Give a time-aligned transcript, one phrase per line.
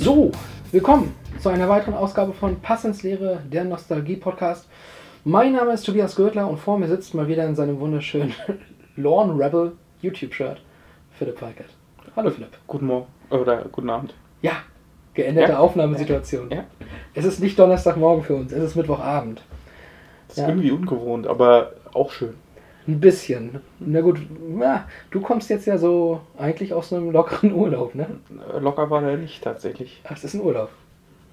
[0.00, 0.30] So,
[0.72, 4.68] willkommen zu einer weiteren Ausgabe von Pass ins Leere, der Nostalgie-Podcast.
[5.24, 8.34] Mein Name ist Tobias Gürtler und vor mir sitzt mal wieder in seinem wunderschönen
[8.96, 10.60] Lorne Rebel YouTube-Shirt
[11.12, 11.68] Philipp Weikert.
[12.16, 12.50] Hallo Philipp.
[12.66, 14.14] Guten Morgen oder guten Abend.
[14.42, 14.52] Ja,
[15.14, 15.58] geänderte Ja.
[15.58, 16.50] Aufnahmesituation.
[16.50, 16.64] Ja.
[17.14, 19.42] Es ist nicht Donnerstagmorgen für uns, es ist Mittwochabend.
[20.28, 20.48] Das ist Ja.
[20.48, 22.34] irgendwie ungewohnt, aber auch schön.
[22.88, 23.60] Ein bisschen.
[23.80, 24.18] Na gut,
[24.58, 28.06] ja, du kommst jetzt ja so eigentlich aus einem lockeren Urlaub, ne?
[28.54, 30.00] Äh, Locker war der nicht tatsächlich.
[30.04, 30.70] Ach, es ist ein Urlaub.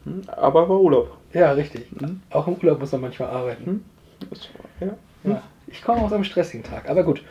[0.03, 1.15] Hm, Aber war Urlaub.
[1.31, 1.89] Ja, richtig.
[1.93, 2.21] Mhm.
[2.29, 3.85] Auch im Urlaub muss man manchmal arbeiten.
[4.29, 4.97] War, ja.
[5.23, 7.23] Ja, ich komme aus einem stressigen Tag, aber gut.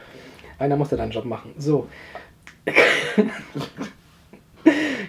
[0.58, 1.52] Einer muss ja deinen Job machen.
[1.58, 1.86] So.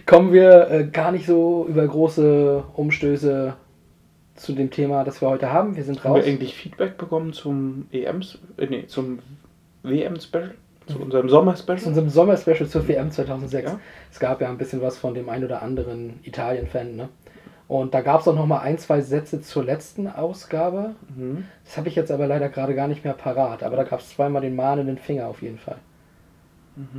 [0.06, 3.54] Kommen wir äh, gar nicht so über große Umstöße
[4.36, 5.76] zu dem Thema, das wir heute haben.
[5.76, 6.26] Wir sind Haben raus.
[6.26, 8.22] wir eigentlich Feedback bekommen zum EM,
[8.58, 9.20] äh, nee, zum
[9.84, 10.56] WM-Special?
[10.88, 11.80] Zu unserem Sommer-Special?
[11.80, 13.72] Zu unserem Sommer-Special zur WM 2006.
[13.72, 13.80] Ja.
[14.12, 16.96] Es gab ja ein bisschen was von dem ein oder anderen Italien-Fan.
[16.96, 17.10] Ne?
[17.68, 20.94] Und da gab es auch noch mal ein, zwei Sätze zur letzten Ausgabe.
[21.16, 21.46] Mhm.
[21.64, 23.64] Das habe ich jetzt aber leider gerade gar nicht mehr parat.
[23.64, 25.78] Aber da gab es zweimal den mahnenden Finger auf jeden Fall.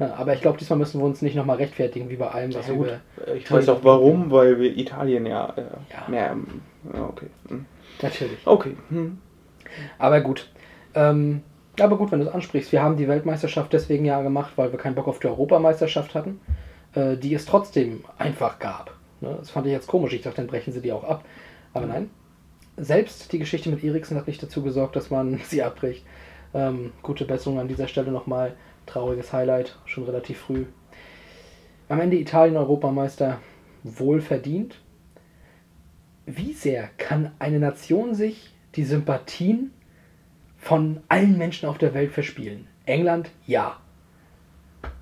[0.00, 2.66] Ja, aber ich glaube, diesmal müssen wir uns nicht nochmal rechtfertigen, wie bei allem, was
[2.68, 2.88] Ja, gut.
[3.36, 6.08] Ich weiß auch warum, weil wir Italien ja, äh, Ja.
[6.08, 6.36] mehr.
[6.94, 7.26] Ja, okay.
[7.48, 7.66] Hm.
[8.00, 8.38] Natürlich.
[8.46, 8.76] Okay.
[8.88, 9.18] Hm.
[9.98, 10.48] Aber gut.
[10.94, 11.42] Ähm,
[11.78, 12.72] aber gut, wenn du es ansprichst.
[12.72, 16.40] Wir haben die Weltmeisterschaft deswegen ja gemacht, weil wir keinen Bock auf die Europameisterschaft hatten,
[16.94, 18.94] äh, die es trotzdem einfach gab.
[19.20, 19.36] Ne?
[19.38, 20.14] Das fand ich jetzt komisch.
[20.14, 21.24] Ich dachte, dann brechen sie die auch ab.
[21.74, 22.10] Aber nein.
[22.78, 26.04] Selbst die Geschichte mit Eriksen hat nicht dazu gesorgt, dass man sie abbricht.
[26.54, 28.54] Ähm, gute Besserung an dieser Stelle nochmal.
[28.86, 30.64] Trauriges Highlight, schon relativ früh.
[31.88, 33.40] Am Ende Italien Europameister
[33.84, 34.80] wohl verdient.
[36.24, 39.72] Wie sehr kann eine Nation sich die Sympathien
[40.58, 42.66] von allen Menschen auf der Welt verspielen?
[42.84, 43.76] England, ja.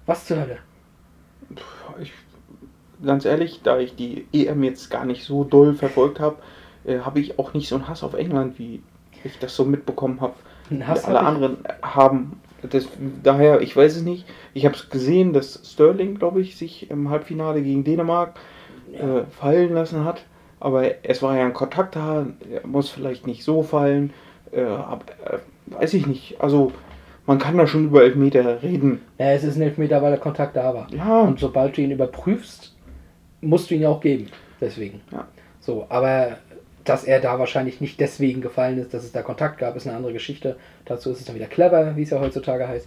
[0.06, 0.58] Was zur Hölle?
[2.00, 2.12] Ich,
[3.02, 6.36] ganz ehrlich, da ich die EM jetzt gar nicht so doll verfolgt habe,
[6.84, 8.82] äh, habe ich auch nicht so einen Hass auf England, wie
[9.24, 10.34] ich das so mitbekommen habe.
[10.70, 12.40] Alle hab anderen haben.
[12.70, 12.88] Das,
[13.22, 14.26] daher, ich weiß es nicht.
[14.52, 18.34] Ich habe es gesehen, dass Sterling, glaube ich, sich im Halbfinale gegen Dänemark
[18.92, 20.24] äh, fallen lassen hat.
[20.60, 24.12] Aber es war ja ein Kontakt da, er muss vielleicht nicht so fallen.
[24.52, 25.38] Äh, ab, äh,
[25.78, 26.40] weiß ich nicht.
[26.40, 26.72] Also,
[27.26, 29.00] man kann da schon über Elfmeter reden.
[29.18, 30.86] Ja, es ist ein Elfmeter, weil der Kontakt da war.
[30.90, 31.22] Ja.
[31.22, 32.74] Und sobald du ihn überprüfst,
[33.40, 34.28] musst du ihn ja auch geben.
[34.60, 35.00] Deswegen.
[35.12, 35.26] Ja.
[35.60, 36.38] So, aber
[36.84, 39.96] dass er da wahrscheinlich nicht deswegen gefallen ist, dass es da Kontakt gab, ist eine
[39.96, 40.56] andere Geschichte.
[40.84, 42.86] Dazu ist es dann wieder clever, wie es ja heutzutage heißt.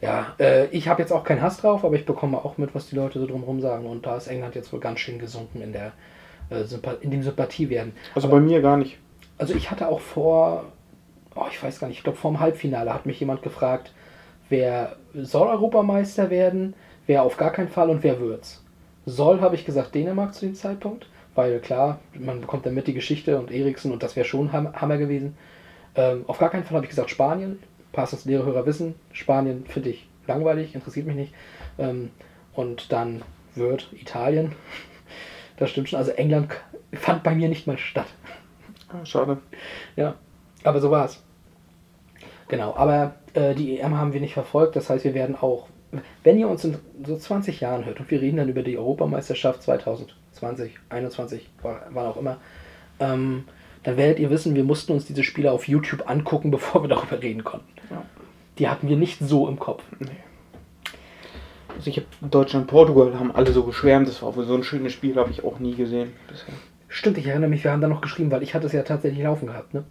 [0.00, 2.88] Ja, äh, ich habe jetzt auch keinen Hass drauf, aber ich bekomme auch mit, was
[2.88, 3.86] die Leute so drumherum sagen.
[3.86, 5.92] Und da ist England jetzt wohl ganz schön gesunken in der
[6.50, 6.64] äh,
[7.00, 7.92] in dem Sympathiewerden.
[8.14, 8.98] Also bei mir gar nicht.
[9.38, 10.64] Also ich hatte auch vor,
[11.34, 13.92] oh, ich weiß gar nicht, ich glaube vor dem Halbfinale hat mich jemand gefragt,
[14.48, 16.74] wer soll Europameister werden,
[17.06, 18.62] wer auf gar keinen Fall und wer wird's.
[19.06, 22.94] Soll, habe ich gesagt, Dänemark zu dem Zeitpunkt, weil klar, man bekommt dann mit die
[22.94, 25.36] Geschichte und Eriksen und das wäre schon Ham- Hammer gewesen.
[25.96, 27.58] Ähm, auf gar keinen Fall habe ich gesagt Spanien,
[27.92, 31.34] passendes Lehrerhörer wissen, Spanien finde ich langweilig, interessiert mich nicht.
[31.78, 32.10] Ähm,
[32.54, 33.22] und dann
[33.54, 34.52] wird Italien,
[35.56, 36.52] das stimmt schon, also England
[36.92, 38.06] fand bei mir nicht mal statt.
[38.88, 39.38] Ah, Schade.
[39.96, 40.14] Ja,
[40.62, 41.22] aber so war es.
[42.48, 44.76] Genau, aber äh, die EM haben wir nicht verfolgt.
[44.76, 45.68] Das heißt, wir werden auch,
[46.22, 49.62] wenn ihr uns in so 20 Jahren hört und wir reden dann über die Europameisterschaft
[50.34, 52.38] 2020, 2021, wann auch immer,
[53.00, 53.44] ähm,
[53.82, 57.20] dann werdet ihr wissen, wir mussten uns diese Spiele auf YouTube angucken, bevor wir darüber
[57.22, 57.68] reden konnten.
[57.90, 58.02] Ja.
[58.58, 59.82] Die hatten wir nicht so im Kopf.
[61.76, 64.06] Also ich habe Deutschland, Portugal haben alle so geschwärmt.
[64.06, 66.54] Das war wohl so ein schönes Spiel, habe ich auch nie gesehen bisher.
[66.88, 69.24] Stimmt, ich erinnere mich, wir haben da noch geschrieben, weil ich hatte es ja tatsächlich
[69.24, 69.82] laufen gehabt, ne?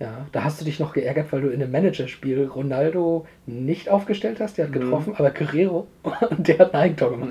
[0.00, 4.40] Ja, da hast du dich noch geärgert, weil du in einem Managerspiel Ronaldo nicht aufgestellt
[4.40, 4.80] hast, der hat Mhm.
[4.80, 5.86] getroffen, aber Guerrero,
[6.38, 7.30] der hat ein Eigentor gemacht.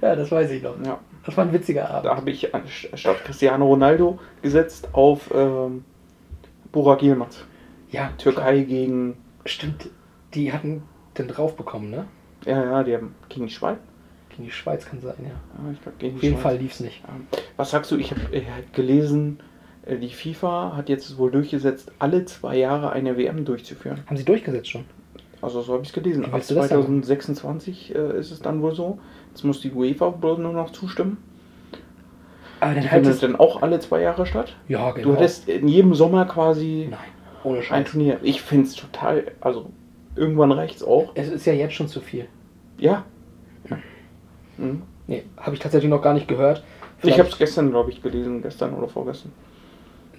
[0.00, 0.76] Ja, das weiß ich noch.
[0.86, 1.00] Ja.
[1.28, 2.06] Das war ein witziger Abend.
[2.06, 2.50] Da habe ich
[2.94, 5.84] statt Cristiano Ronaldo gesetzt auf ähm,
[6.72, 7.44] Burak Yilmaz.
[7.90, 9.18] Ja, Türkei gegen.
[9.44, 9.90] Stimmt,
[10.32, 10.84] die hatten
[11.18, 12.06] den drauf bekommen, ne?
[12.46, 13.76] Ja, ja, die haben gegen die Schweiz.
[14.30, 15.28] Gegen die Schweiz kann sein, ja.
[15.28, 16.42] Ja, glaub, gegen Auf jeden Schweiz.
[16.42, 17.02] Fall lief's nicht.
[17.02, 17.38] Ja.
[17.58, 17.96] Was sagst du?
[17.96, 19.40] Ich habe äh, gelesen,
[19.86, 24.00] die FIFA hat jetzt wohl durchgesetzt, alle zwei Jahre eine WM durchzuführen.
[24.06, 24.86] Haben sie durchgesetzt schon?
[25.42, 26.24] Also so habe ich es gelesen.
[26.24, 27.02] Ab willst du das sagen?
[27.02, 28.98] 2026 äh, ist es dann wohl so.
[29.38, 31.16] Jetzt muss die UEFA bloß nur noch zustimmen.
[32.58, 34.56] Aber dann Die halt findet es, dann auch alle zwei Jahre statt.
[34.66, 35.10] ja, genau.
[35.10, 36.98] Du hattest in jedem Sommer quasi Nein,
[37.44, 37.84] ohne ein.
[37.84, 38.18] Turnier.
[38.24, 39.70] Ich finde es total, also
[40.16, 41.12] irgendwann reicht's auch.
[41.14, 42.26] Es ist ja jetzt schon zu viel.
[42.78, 43.04] Ja.
[44.56, 44.82] Mhm.
[45.06, 46.64] Nee, habe ich tatsächlich noch gar nicht gehört.
[46.96, 49.30] Ich Vielleicht- habe es gestern, glaube ich, gelesen, gestern oder vorgestern.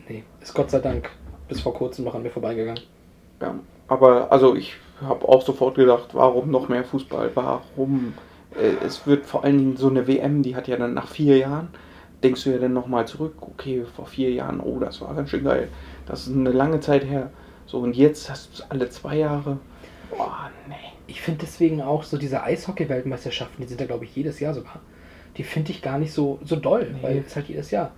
[0.08, 1.10] Nee, ist Gott sei Dank
[1.50, 2.84] bis vor kurzem noch an mir vorbeigegangen.
[3.42, 3.56] Ja.
[3.90, 4.76] Aber also ich
[5.06, 7.32] habe auch sofort gedacht, warum noch mehr Fußball?
[7.34, 8.14] Warum?
[8.56, 11.38] Äh, es wird vor allen Dingen so eine WM, die hat ja dann nach vier
[11.38, 11.70] Jahren,
[12.24, 15.44] denkst du ja dann nochmal zurück, okay, vor vier Jahren, oh, das war ganz schön
[15.44, 15.70] geil.
[16.06, 17.32] Das ist eine lange Zeit her.
[17.66, 19.60] So, und jetzt hast du es alle zwei Jahre.
[20.10, 20.76] Boah, nee.
[21.08, 24.80] Ich finde deswegen auch so diese Eishockey-Weltmeisterschaften, die sind ja glaube ich jedes Jahr sogar,
[25.38, 27.04] die finde ich gar nicht so, so doll, Nee.
[27.04, 27.92] weil es halt jedes Jahr.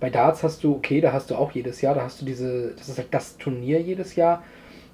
[0.00, 2.72] Bei Darts hast du, okay, da hast du auch jedes Jahr, da hast du diese,
[2.76, 4.42] das ist halt das Turnier jedes Jahr,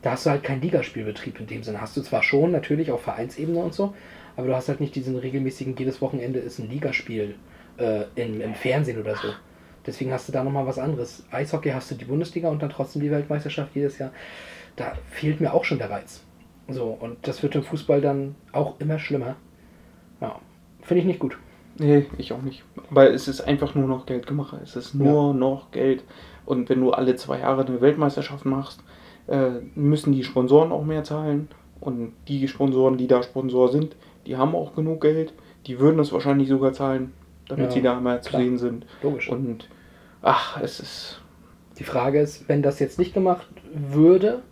[0.03, 1.81] da hast du halt keinen Ligaspielbetrieb in dem Sinne.
[1.81, 3.95] Hast du zwar schon, natürlich auf Vereinsebene und so,
[4.37, 7.37] aber du hast halt nicht diesen regelmäßigen, jedes Wochenende ist ein Ligaspiel
[7.79, 9.29] äh, im, im Fernsehen oder so.
[9.87, 11.25] Deswegen hast du da nochmal was anderes.
[11.31, 14.13] Eishockey hast du die Bundesliga und dann trotzdem die Weltmeisterschaft jedes Jahr.
[14.77, 16.23] Da fehlt mir auch schon der Reiz.
[16.69, 19.37] So, und das wird im Fußball dann auch immer schlimmer.
[20.21, 20.39] Ja,
[20.83, 21.39] finde ich nicht gut.
[21.79, 22.63] Nee, ich auch nicht.
[22.91, 24.61] Aber es ist einfach nur noch Geldgemache.
[24.63, 26.05] Es ist nur noch Geld.
[26.45, 28.83] Und wenn du alle zwei Jahre eine Weltmeisterschaft machst,
[29.29, 31.49] äh, müssen die Sponsoren auch mehr zahlen.
[31.81, 35.33] Und die Sponsoren, die da Sponsor sind, die haben auch genug Geld.
[35.67, 37.13] Die würden es wahrscheinlich sogar zahlen,
[37.49, 38.87] damit Ja, sie da mal zu sehen sind.
[39.03, 39.29] Logisch.
[39.29, 39.69] Und
[40.23, 41.21] ach, es ist.
[41.79, 44.43] Die Frage ist, wenn das jetzt nicht gemacht würde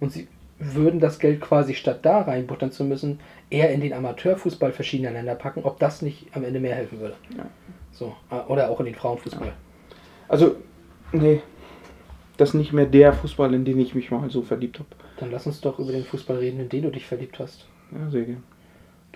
[0.00, 0.28] und sie
[0.60, 3.20] würden das Geld quasi statt da reinbuttern zu müssen,
[3.50, 7.14] eher in den Amateurfußball verschiedener Länder packen, ob das nicht am Ende mehr helfen würde.
[7.36, 7.46] Ja.
[7.92, 9.52] So, äh, oder auch in den Frauenfußball.
[10.28, 10.56] Also,
[11.12, 11.40] nee.
[12.36, 14.88] Das ist nicht mehr der Fußball, in den ich mich mal so verliebt habe.
[15.18, 17.66] Dann lass uns doch über den Fußball reden, in den du dich verliebt hast.
[17.90, 18.42] Ja, sehr gerne.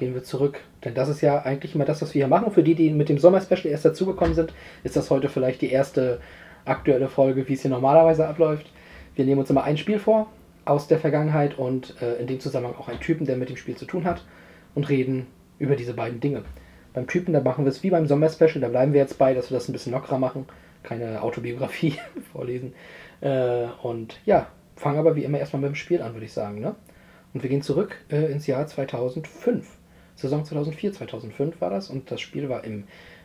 [0.03, 0.59] Gehen wir zurück.
[0.85, 2.51] Denn das ist ja eigentlich immer das, was wir hier machen.
[2.51, 4.53] Für die, die mit dem Sommerspecial erst dazugekommen sind,
[4.83, 6.21] ist das heute vielleicht die erste
[6.65, 8.67] aktuelle Folge, wie es hier normalerweise abläuft.
[9.15, 10.27] Wir nehmen uns immer ein Spiel vor
[10.65, 13.77] aus der Vergangenheit und äh, in dem Zusammenhang auch einen Typen, der mit dem Spiel
[13.77, 14.25] zu tun hat
[14.75, 15.29] und reden
[15.61, 16.43] über diese beiden Dinge.
[16.95, 19.53] Beim Typen, da machen wir es wie beim Sommerspecial, da bleiben wir jetzt bei, dass
[19.53, 20.47] wir das ein bisschen lockerer machen,
[20.83, 21.95] keine Autobiografie
[22.33, 22.75] vorlesen.
[23.21, 26.59] Äh, und ja, fangen aber wie immer erstmal mit dem Spiel an, würde ich sagen.
[26.59, 26.75] Ne?
[27.35, 29.79] Und wir gehen zurück äh, ins Jahr 2005.
[30.23, 32.85] Saison 2004, 2005 war das und das Spiel war im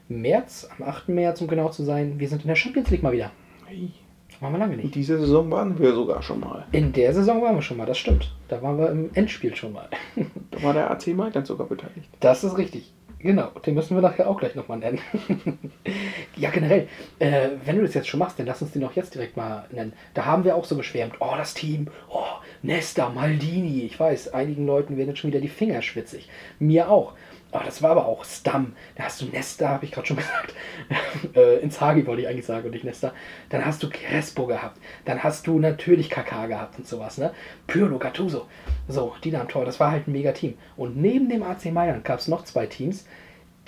[0.10, 1.10] März, am 8.
[1.10, 2.20] März, um genau zu sein.
[2.20, 3.32] Wir sind in der Champions League mal wieder.
[3.66, 3.92] Hey.
[4.40, 4.96] Waren wir lange In nicht.
[4.96, 6.66] dieser Saison waren wir sogar schon mal.
[6.72, 8.36] In der Saison waren wir schon mal, das stimmt.
[8.50, 9.90] Da waren wir im Endspiel schon mal.
[10.52, 12.10] Da war der AC Mailand sogar beteiligt.
[12.20, 12.94] Das ist richtig.
[13.28, 15.02] Genau, den müssen wir nachher auch gleich nochmal nennen.
[16.38, 16.88] ja, generell,
[17.20, 19.66] äh, wenn du das jetzt schon machst, dann lass uns den auch jetzt direkt mal
[19.70, 19.92] nennen.
[20.14, 21.16] Da haben wir auch so geschwärmt.
[21.20, 21.90] Oh, das Team.
[22.10, 22.24] Oh,
[22.62, 23.82] Nesta, Maldini.
[23.82, 26.30] Ich weiß, einigen Leuten werden jetzt schon wieder die Finger schwitzig.
[26.60, 27.16] Mir auch.
[27.58, 28.74] Oh, das war aber auch Stam.
[28.96, 30.54] Da hast du Nesta, habe ich gerade schon gesagt.
[31.36, 33.14] äh, Inzaghi wollte ich eigentlich sagen und nicht Nesta.
[33.50, 34.80] Dann hast du Crespo gehabt.
[35.06, 37.32] Dann hast du natürlich KK gehabt und sowas, ne?
[37.66, 38.46] Pirlo, Gattuso.
[38.88, 39.66] So, die da am Tor.
[39.66, 40.56] Das war halt ein mega Team.
[40.76, 43.06] Und neben dem AC Mailand gab es noch zwei Teams,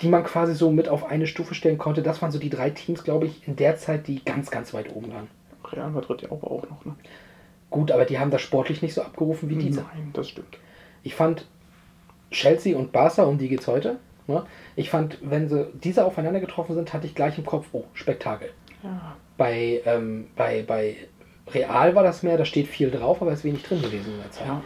[0.02, 2.02] die man quasi so mit auf eine Stufe stellen konnte.
[2.02, 4.94] Das waren so die drei Teams, glaube ich, in der Zeit, die ganz, ganz weit
[4.94, 5.28] oben waren.
[5.72, 6.94] Real Madrid ja auch, auch noch, ne?
[7.70, 9.82] Gut, aber die haben das sportlich nicht so abgerufen wie diese.
[9.82, 10.58] Nein, das stimmt.
[11.04, 11.46] Ich fand
[12.30, 13.98] Chelsea und Barca, um die geht's heute.
[14.26, 14.44] Ne?
[14.76, 18.50] Ich fand, wenn sie diese aufeinander getroffen sind, hatte ich gleich im Kopf, oh, Spektakel.
[18.82, 19.16] Ja.
[19.36, 20.96] Bei, ähm, bei, bei
[21.52, 24.20] Real war das mehr, da steht viel drauf, aber es ist wenig drin gewesen in
[24.20, 24.46] der Zeit.
[24.46, 24.62] Ja.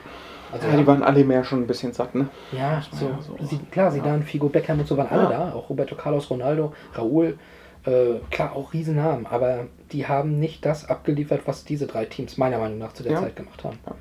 [0.52, 2.28] Also, ja, die waren alle mehr schon ein bisschen satt, ne?
[2.52, 5.30] ja, so, ja so- Sie, klar, Zidane, Figo, Beckham und so waren alle Ja.
[5.30, 7.38] da, auch Roberto Carlos, Ronaldo, Raúl,
[7.86, 12.58] äh, klar, auch Riesennamen, aber die haben nicht das abgeliefert, was diese drei Teams meiner
[12.58, 13.20] Meinung nach zu der Ja.
[13.22, 13.78] Zeit gemacht haben.
[13.86, 13.94] Ja.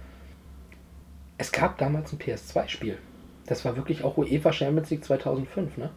[1.40, 2.98] Es gab damals ein PS2-Spiel.
[3.46, 5.90] Das war wirklich auch UEFA Champions League 2005, ne?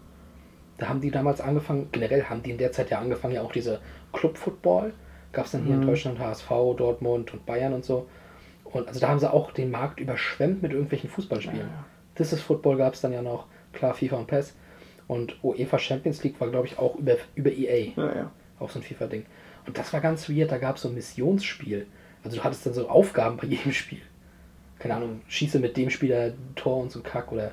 [0.79, 3.53] Da haben die damals angefangen, generell haben die in der Zeit ja angefangen, ja auch
[3.53, 3.81] diese
[4.13, 4.93] Club-Football.
[5.33, 5.87] Gab es dann hier in Mhm.
[5.87, 8.07] Deutschland HSV, Dortmund und Bayern und so.
[8.65, 11.61] Und also da haben sie auch den Markt überschwemmt mit irgendwelchen Fußballspielen.
[11.69, 11.85] Ja.
[12.15, 14.55] This is Football gab es dann ja noch, klar, FIFA und PES.
[15.07, 18.31] Und UEFA Champions League war, glaube ich, auch über, über EA, Ja, ja.
[18.59, 19.25] auch so ein FIFA-Ding.
[19.67, 21.87] Und das war ganz weird, da gab es so ein Missionsspiel.
[22.25, 24.01] Also du hattest dann so Aufgaben bei jedem Spiel.
[24.79, 27.53] Keine Ahnung, schieße mit dem Spieler Tor und so Kack oder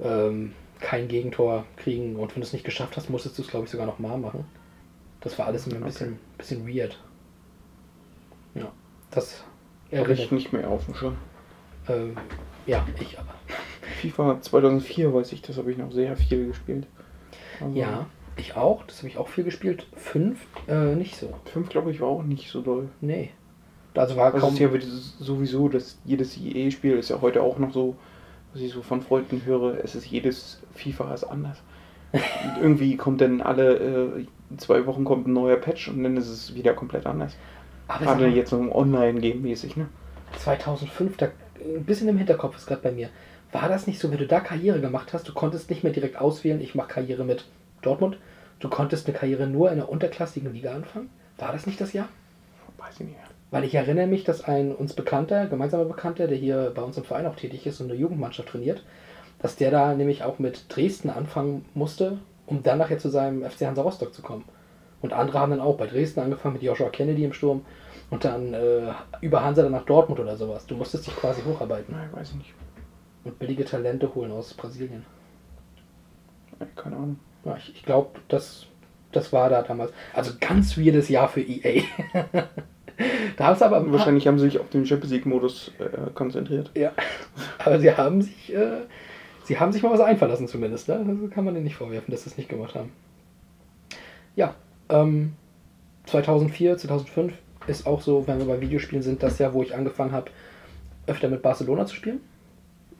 [0.00, 2.16] ähm, kein Gegentor kriegen.
[2.16, 4.16] Und wenn du es nicht geschafft hast, musstest du es, glaube ich, sogar noch mal
[4.16, 4.44] machen.
[5.20, 5.90] Das war alles immer ein Okay.
[5.90, 6.98] bisschen, bisschen weird.
[8.54, 8.72] Ja,
[9.10, 9.42] das
[9.92, 11.16] Habe ich erinnert nicht mehr auf dem Schirm.
[11.88, 12.16] ähm,
[12.66, 13.34] Ja, ich aber.
[14.00, 16.86] FIFA 2004 weiß ich, das habe ich noch sehr viel gespielt.
[17.60, 18.84] Also Ja, ich auch.
[18.86, 19.86] Das habe ich auch viel gespielt.
[19.96, 21.34] Fünf, äh, nicht so.
[21.52, 22.88] 5 glaube ich war auch nicht so doll.
[23.00, 23.30] Nee.
[23.98, 24.54] Also war Also kaum.
[24.54, 27.96] es ist ja sowieso, dass jedes EA-Spiel ist ja heute auch noch so,
[28.52, 31.62] was ich so von Freunden höre, es ist jedes FIFA ist anders.
[32.12, 34.26] Und irgendwie kommt dann alle, äh,
[34.56, 37.36] zwei Wochen kommt ein neuer Patch und dann ist es wieder komplett anders.
[37.86, 39.88] Aber Gerade jetzt so online-game mäßig, ne?
[40.38, 41.28] 2005, da,
[41.62, 43.10] ein bisschen im Hinterkopf ist gerade bei mir.
[43.52, 46.18] War das nicht so, wenn du da Karriere gemacht hast, du konntest nicht mehr direkt
[46.18, 47.44] auswählen, ich mache Karriere mit
[47.82, 48.18] Dortmund,
[48.60, 51.10] du konntest eine Karriere nur in der unterklassigen Liga anfangen?
[51.36, 52.08] War das nicht das Jahr?
[52.78, 53.27] Weiß ich nicht mehr.
[53.50, 57.04] Weil ich erinnere mich, dass ein uns bekannter, gemeinsamer Bekannter, der hier bei uns im
[57.04, 58.84] Verein auch tätig ist und eine Jugendmannschaft trainiert,
[59.38, 63.62] dass der da nämlich auch mit Dresden anfangen musste, um dann nachher zu seinem FC
[63.62, 64.44] Hansa Rostock zu kommen.
[65.00, 67.64] Und andere haben dann auch bei Dresden angefangen mit Joshua Kennedy im Sturm
[68.10, 70.66] und dann äh, über Hansa dann nach Dortmund oder sowas.
[70.66, 72.54] Du musstest dich quasi hocharbeiten Nein, weiß ich nicht.
[73.24, 75.06] und billige Talente holen aus Brasilien.
[76.74, 77.20] Keine Ahnung.
[77.44, 78.66] Ja, ich ich glaube, das,
[79.12, 79.92] das war da damals.
[80.12, 81.82] Also ganz weirdes Jahr für EA.
[83.36, 86.70] da haben es aber Wahrscheinlich haben sie sich auf den Champions League-Modus äh, konzentriert.
[86.76, 86.92] Ja,
[87.58, 88.82] aber sie haben sich, äh,
[89.44, 90.88] sie haben sich mal was einfallen lassen zumindest.
[90.88, 91.04] Ne?
[91.06, 92.92] Das kann man denen nicht vorwerfen, dass sie es nicht gemacht haben.
[94.34, 94.54] Ja,
[94.88, 95.34] ähm,
[96.06, 97.32] 2004, 2005
[97.66, 100.30] ist auch so, wenn wir bei Videospielen sind, das Jahr, wo ich angefangen habe,
[101.06, 102.20] öfter mit Barcelona zu spielen.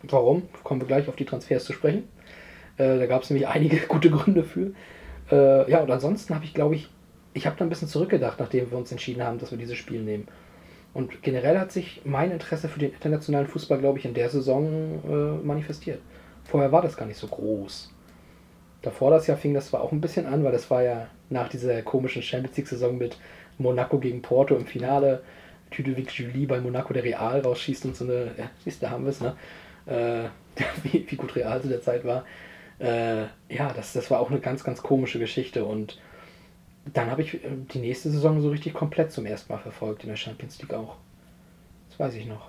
[0.03, 0.43] Warum?
[0.63, 2.05] Kommen wir gleich auf die Transfers zu sprechen.
[2.77, 4.73] Äh, da gab es nämlich einige gute Gründe für.
[5.31, 6.89] Äh, ja, und ansonsten habe ich, glaube ich,
[7.39, 10.03] ich habe da ein bisschen zurückgedacht, nachdem wir uns entschieden haben, dass wir dieses Spiel
[10.03, 10.27] nehmen.
[10.93, 15.01] Und generell hat sich mein Interesse für den internationalen Fußball, glaube ich, in der Saison
[15.05, 16.01] äh, manifestiert.
[16.45, 17.95] Vorher war das gar nicht so groß.
[18.83, 21.49] Davor das Jahr fing das zwar auch ein bisschen an, weil das war ja nach
[21.49, 23.19] dieser komischen Champions League-Saison mit
[23.59, 25.23] Monaco gegen Porto im Finale.
[25.77, 29.05] Ludovic Julie bei Monaco der Real rausschießt und so eine, ja, siehst du, da haben
[29.05, 29.37] wir es, ne?
[29.87, 30.29] Äh,
[30.83, 32.25] wie, wie gut Real zu der Zeit war.
[32.81, 36.01] Äh, ja, das, das war auch eine ganz, ganz komische Geschichte und
[36.93, 40.11] dann habe ich äh, die nächste Saison so richtig komplett zum ersten Mal verfolgt, in
[40.11, 40.97] der Champions League auch.
[41.91, 42.49] Das weiß ich noch.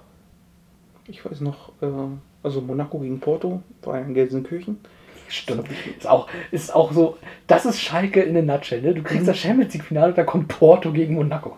[1.07, 1.87] Ich weiß noch, äh,
[2.43, 4.79] also Monaco gegen Porto war in Gelsenkirchen.
[5.27, 5.67] Stimmt.
[5.97, 8.95] Ist auch, ist auch so, das ist Schalke in a nutshell, ne?
[8.95, 11.57] Du kriegst das Champions League Finale und da kommt Porto gegen Monaco.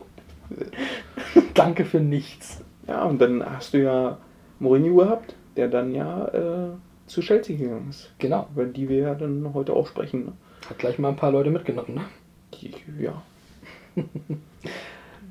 [1.53, 2.61] Danke für nichts.
[2.88, 4.17] Ja, und dann hast du ja
[4.59, 6.69] Mourinho gehabt, der dann ja äh,
[7.07, 8.11] zu Chelsea gegangen ist.
[8.19, 8.47] Genau.
[8.53, 10.25] Über die wir ja dann heute auch sprechen.
[10.25, 10.33] Ne?
[10.69, 12.01] Hat gleich mal ein paar Leute mitgenommen, ne?
[13.00, 13.22] Ja.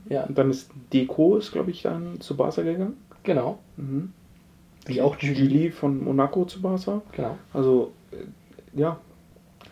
[0.09, 2.97] Ja, Und dann ist Deco, ist glaube ich dann zu Barca gegangen.
[3.23, 3.59] genau.
[3.77, 4.13] Mhm.
[4.87, 5.45] Wie auch Julie.
[5.45, 7.03] Julie von Monaco zu Barca.
[7.13, 7.39] Genau.
[7.53, 8.99] Also, äh, ja,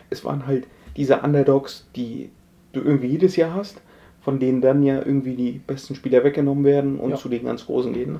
[0.09, 0.65] es waren halt
[0.95, 2.29] diese Underdogs, die
[2.71, 3.81] du irgendwie jedes Jahr hast,
[4.21, 7.15] von denen dann ja irgendwie die besten Spieler weggenommen werden und Ja.
[7.17, 8.19] zu den ganz Großen gehen.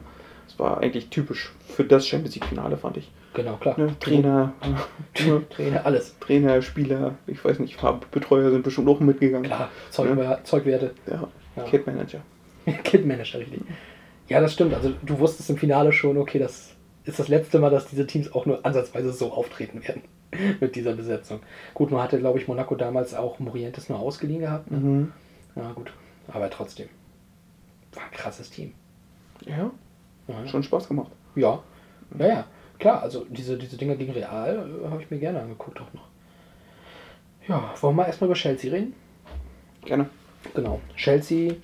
[0.60, 0.66] Ne?
[0.66, 3.12] War eigentlich typisch für das Champions League-Finale, fand ich.
[3.34, 3.80] Genau, klar.
[3.80, 3.96] Ne?
[4.00, 4.54] Trainer,
[5.26, 5.44] ne?
[5.50, 6.18] Trainer, alles.
[6.20, 7.78] Trainer, Spieler, ich weiß nicht,
[8.12, 9.46] Betreuer sind bestimmt auch mitgegangen.
[9.46, 10.94] Klar, Zeugwer Zeugwerte.
[11.08, 11.64] Ja, Ja.
[11.64, 12.22] Kid Manager.
[12.84, 13.62] Kid-Manager, richtig.
[14.28, 14.74] Ja, das stimmt.
[14.74, 16.76] Also du wusstest im Finale schon, okay, das
[17.06, 20.04] ist das letzte Mal, dass diese Teams auch nur ansatzweise so auftreten werden
[20.60, 21.40] mit dieser Besetzung.
[21.74, 24.70] Gut, man hatte, glaube ich, Monaco damals auch Morientes nur ausgeliehen gehabt.
[24.70, 24.78] Ne?
[24.78, 25.12] Mhm.
[25.56, 25.92] Ja, gut.
[26.28, 26.90] Aber trotzdem.
[27.94, 28.74] War ein krasses Team.
[29.46, 29.72] Ja,
[30.30, 31.12] Ja, schon Spaß gemacht.
[31.36, 31.60] ja,
[32.18, 32.46] ja, ja.
[32.80, 36.08] Klar, also diese, diese Dinger gegen Real äh, habe ich mir gerne angeguckt auch noch.
[37.48, 38.94] Ja, wollen wir erstmal über Chelsea reden?
[39.84, 40.10] Gerne.
[40.54, 40.80] Genau.
[40.96, 41.56] Chelsea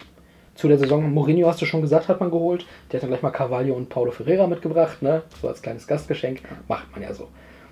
[0.56, 2.66] zu der Saison, Mourinho hast du schon gesagt, hat man geholt.
[2.92, 5.24] Der hat dann gleich mal Carvalho und Paulo Ferreira mitgebracht, ne?
[5.42, 6.42] So als kleines Gastgeschenk.
[6.68, 7.30] Macht man ja so.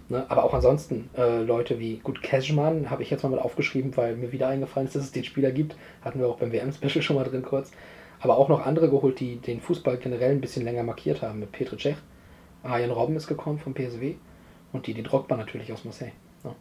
[0.10, 0.26] Ne?
[0.30, 4.16] Aber auch ansonsten äh, Leute wie, gut, Cashman habe ich jetzt mal mit aufgeschrieben, weil
[4.16, 5.76] mir wieder eingefallen ist, dass es den Spieler gibt.
[6.02, 7.72] Hatten wir auch beim WM-Special schon mal drin kurz.
[8.24, 11.40] Aber auch noch andere geholt, die den Fußball generell ein bisschen länger markiert haben.
[11.40, 11.98] Mit Petr Cech.
[12.64, 14.16] Arjen Robben ist gekommen vom PSW.
[14.72, 16.14] Und die, die Drogba natürlich aus Marseille.
[16.46, 16.56] Ne?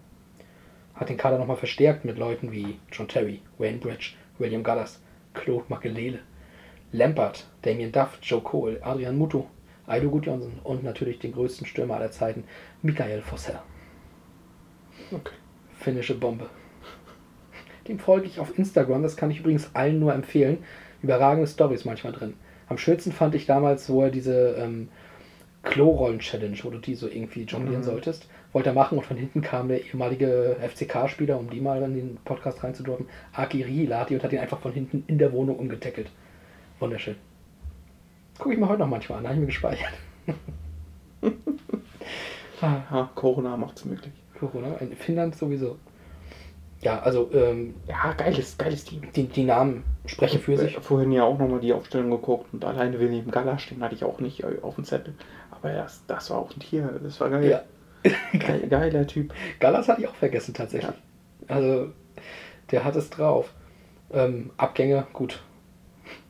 [0.96, 5.00] Hat den Kader nochmal verstärkt mit Leuten wie John Terry, Wayne Bridge, William Gallas,
[5.34, 6.18] Claude Makelele,
[6.90, 9.44] Lampard, Damien Duff, Joe Cole, Adrian Mutu,
[9.86, 12.42] Aido Gudjonsson und natürlich den größten Stürmer aller Zeiten,
[12.82, 13.60] Michael Fossell.
[15.12, 15.36] Okay.
[15.78, 16.50] Finnische Bombe.
[17.86, 20.64] Dem folge ich auf Instagram, das kann ich übrigens allen nur empfehlen.
[21.02, 22.34] Überragende Stories manchmal drin.
[22.68, 24.88] Am schönsten fand ich damals, wo er diese ähm,
[25.64, 27.86] Klo-Rollen-Challenge, wo du die so irgendwie jonglieren Mhm.
[27.86, 31.94] solltest, wollte er machen und von hinten kam der ehemalige FCK-Spieler, um die mal in
[31.94, 36.10] den Podcast reinzudroppen, Aki Riilati und hat ihn einfach von hinten in der Wohnung umgetackelt.
[36.80, 37.16] Wunderschön.
[38.38, 39.92] Gucke ich mir heute noch manchmal an, habe ich mir gespeichert.
[42.60, 42.82] ah.
[42.90, 44.12] Ja, Corona macht's möglich.
[44.38, 45.78] Corona, in Finnland sowieso.
[46.82, 49.02] Ja, also ähm, Ja, geiles, geiles Team.
[49.14, 50.76] die, die Namen sprechen für sich.
[50.78, 54.18] Vorhin ja auch nochmal die Aufstellung geguckt und alleine William Gallasch, den hatte ich auch
[54.20, 55.14] nicht auf dem Zettel.
[55.50, 57.48] Aber das, das war auch ein Tier, das war geil.
[57.48, 57.62] Ja.
[58.36, 59.32] Geil, geiler Typ.
[59.60, 60.90] Gallas hatte ich auch vergessen tatsächlich.
[61.46, 61.92] Also,
[62.72, 63.52] der hat es drauf.
[64.12, 65.40] Ähm, Abgänge, gut.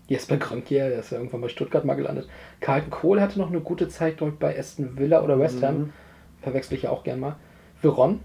[0.07, 2.29] Jesper Grönkier, der ist ja irgendwann bei Stuttgart mal gelandet.
[2.61, 5.79] Carlton Kohl hatte noch eine gute Zeit, ich, bei Aston Villa oder West Ham.
[5.79, 5.93] Mhm.
[6.43, 7.37] Verwechsel ich ja auch gern mal.
[7.81, 8.21] Veron,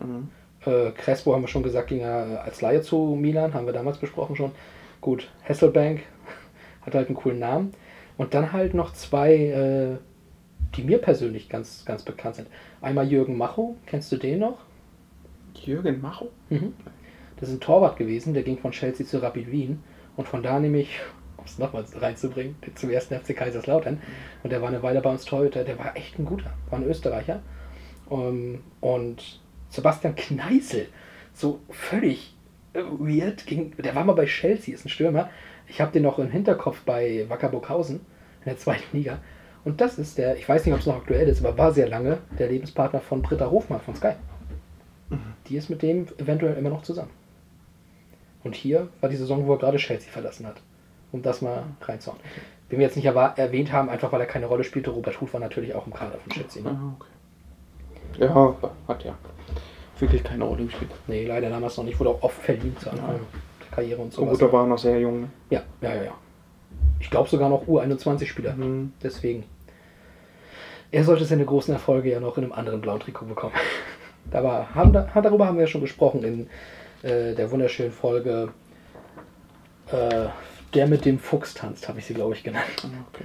[0.00, 0.28] Mhm.
[0.64, 3.98] Äh, Crespo haben wir schon gesagt, ging ja als Laie zu Milan, haben wir damals
[3.98, 4.52] besprochen schon.
[5.00, 6.02] Gut, Hasselbank
[6.82, 7.72] hat halt einen coolen Namen.
[8.16, 9.96] Und dann halt noch zwei, äh,
[10.76, 12.48] die mir persönlich ganz, ganz bekannt sind.
[12.80, 14.58] Einmal Jürgen Macho, kennst du den noch?
[15.54, 16.30] Jürgen Macho?
[16.50, 16.74] Mhm.
[17.36, 19.82] Das ist ein Torwart gewesen, der ging von Chelsea zu Rapid Wien.
[20.16, 21.00] Und von da nämlich,
[21.36, 24.00] um es nochmal reinzubringen, zum ersten FC Kaiserslautern.
[24.42, 26.86] Und der war eine Weile bei uns Torhüter, der war echt ein guter, war ein
[26.86, 27.40] Österreicher.
[28.08, 29.40] Um, und
[29.72, 30.86] Sebastian Kneißl,
[31.32, 32.34] so völlig
[32.74, 35.30] äh, weird, ging, der war mal bei Chelsea, ist ein Stürmer.
[35.66, 39.18] Ich habe den noch im Hinterkopf bei Wacker Burghausen in der zweiten Liga.
[39.64, 41.88] Und das ist der, ich weiß nicht, ob es noch aktuell ist, aber war sehr
[41.88, 44.12] lange der Lebenspartner von Britta Hofmann von Sky.
[45.46, 47.10] Die ist mit dem eventuell immer noch zusammen.
[48.44, 50.56] Und hier war die Saison, wo er gerade Chelsea verlassen hat.
[51.12, 52.20] Um das mal reinzuhauen.
[52.70, 54.90] Den wir jetzt nicht erwähnt haben, einfach weil er keine Rolle spielte.
[54.90, 56.62] Robert Huth war natürlich auch im Kader von Chelsea.
[56.62, 56.70] Ne?
[56.70, 58.24] Ah, okay.
[58.24, 58.56] Ja,
[58.88, 59.16] hat ja
[60.02, 60.90] wirklich keine Rolle gespielt.
[61.06, 61.98] Nee, leider damals noch nicht.
[61.98, 63.20] Wurde auch oft verliehen zu Anfang
[63.60, 64.26] der Karriere und so.
[64.26, 65.22] Gut, da war er noch sehr jung.
[65.22, 65.28] Ne?
[65.50, 66.14] Ja, ja, ja, ja.
[67.00, 68.54] Ich glaube sogar noch U21-Spieler.
[68.54, 68.92] Mhm.
[69.02, 69.44] Deswegen.
[70.90, 73.54] Er sollte seine großen Erfolge ja noch in einem anderen blauen Trikot bekommen.
[74.30, 76.46] Da war, haben, da- darüber haben wir ja schon gesprochen in
[77.08, 78.52] äh, der wunderschönen Folge
[79.90, 80.26] äh,
[80.74, 82.64] Der mit dem Fuchs tanzt, habe ich sie, glaube ich, genannt.
[82.84, 83.24] Ah, Okay.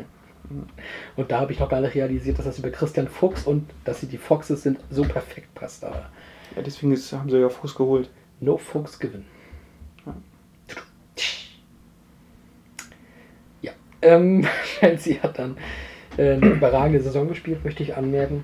[1.17, 3.99] Und da habe ich noch gar nicht realisiert, dass das über Christian Fuchs und dass
[3.99, 5.83] sie die Foxes sind, so perfekt passt.
[5.83, 6.05] Aber
[6.57, 8.09] Ja, deswegen ist, haben sie ja Fuß geholt.
[8.39, 9.27] No Fuchs gewinnen.
[13.61, 14.47] Ja, ähm,
[14.79, 15.55] Chelsea hat dann
[16.17, 18.43] äh, eine überragende Saison gespielt, möchte ich anmerken.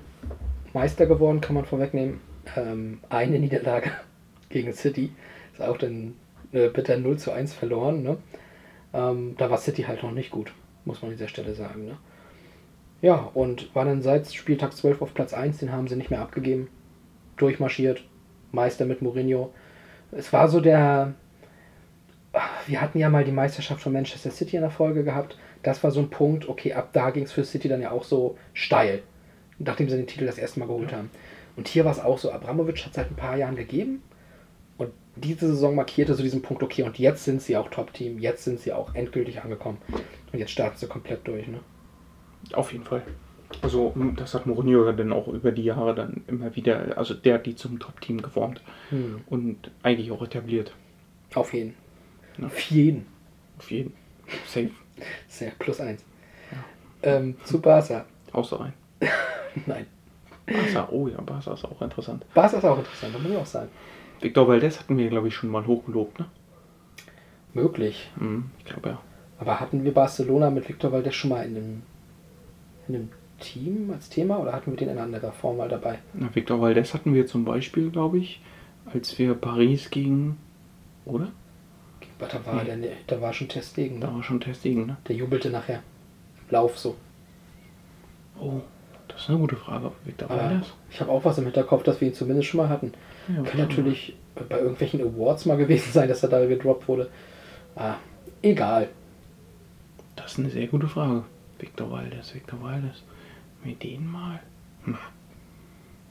[0.72, 2.20] Meister geworden, kann man vorwegnehmen.
[2.54, 3.90] Ähm, eine Niederlage
[4.48, 5.10] gegen City.
[5.52, 6.14] Ist auch dann
[6.52, 8.04] äh, bitter 0 zu 1 verloren.
[8.04, 8.18] Ne?
[8.92, 10.52] Ähm, da war City halt noch nicht gut,
[10.84, 11.84] muss man an dieser Stelle sagen.
[11.86, 11.96] Ne?
[13.02, 16.20] Ja, und war dann seit Spieltag 12 auf Platz 1, den haben sie nicht mehr
[16.20, 16.68] abgegeben.
[17.36, 18.04] Durchmarschiert,
[18.52, 19.52] Meister mit Mourinho.
[20.12, 21.14] Es war so der.
[22.66, 25.36] Wir hatten ja mal die Meisterschaft von Manchester City in der Folge gehabt.
[25.62, 28.04] Das war so ein Punkt, okay, ab da ging es für City dann ja auch
[28.04, 29.02] so steil,
[29.58, 31.10] nachdem sie den Titel das erste Mal geholt haben.
[31.56, 34.02] Und hier war es auch so, Abramovic hat es seit ein paar Jahren gegeben.
[34.76, 38.44] Und diese Saison markierte so diesen Punkt, okay, und jetzt sind sie auch Top-Team, jetzt
[38.44, 39.78] sind sie auch endgültig angekommen.
[40.32, 41.60] Und jetzt starten sie komplett durch, ne?
[42.52, 43.02] Auf jeden Fall.
[43.62, 47.34] Also, das hat Mourinho ja dann auch über die Jahre dann immer wieder, also der
[47.34, 49.22] hat die zum Top-Team geformt Hm.
[49.26, 50.72] und eigentlich auch etabliert.
[51.34, 51.74] Auf jeden.
[52.38, 52.46] Ja.
[52.46, 53.06] Auf jeden.
[53.58, 53.92] Auf jeden.
[54.46, 54.70] Safe.
[55.28, 56.04] Sehr, plus eins.
[57.02, 58.04] Ähm, zu Barca.
[58.32, 58.72] Außer ein.
[59.66, 59.86] Nein.
[60.46, 62.24] Barca, oh ja, Barca ist auch interessant.
[62.34, 63.68] Barca ist auch interessant, das muss ich auch sagen.
[64.20, 66.26] Victor Valdez hatten wir, glaube ich, schon mal hochgelobt, ne?
[67.52, 68.10] Möglich.
[68.16, 69.00] Mhm, ich glaube ja.
[69.38, 71.82] Aber hatten wir Barcelona mit Victor Valdez schon mal in einem,
[72.88, 73.08] in einem
[73.40, 75.98] Team als Thema oder hatten wir den in anderer Form mal dabei?
[76.14, 78.40] Na, Victor Valdez hatten wir zum Beispiel, glaube ich,
[78.92, 80.36] als wir Paris gegen,
[81.04, 81.28] oder?
[82.18, 84.14] Aber da war, der, da war schon Testegen, Da ne?
[84.16, 84.96] war schon Testing, ne?
[85.08, 85.82] Der jubelte nachher.
[86.38, 86.94] Im Lauf so.
[88.40, 88.60] Oh,
[89.08, 89.90] das ist eine gute Frage.
[90.04, 90.72] Victor Aber Valdez?
[90.90, 92.92] ich habe auch was im Hinterkopf, dass wir ihn zumindest schon mal hatten.
[93.28, 94.16] Ja, Kann natürlich
[94.48, 97.10] bei irgendwelchen Awards mal gewesen sein, dass er da gedroppt wurde.
[97.76, 97.96] Ah,
[98.42, 98.88] egal.
[100.16, 101.24] Das ist eine sehr gute Frage.
[101.58, 103.02] Victor Valdez, Victor Valdez.
[103.64, 104.40] Mit denen mal?
[104.84, 104.96] Hm.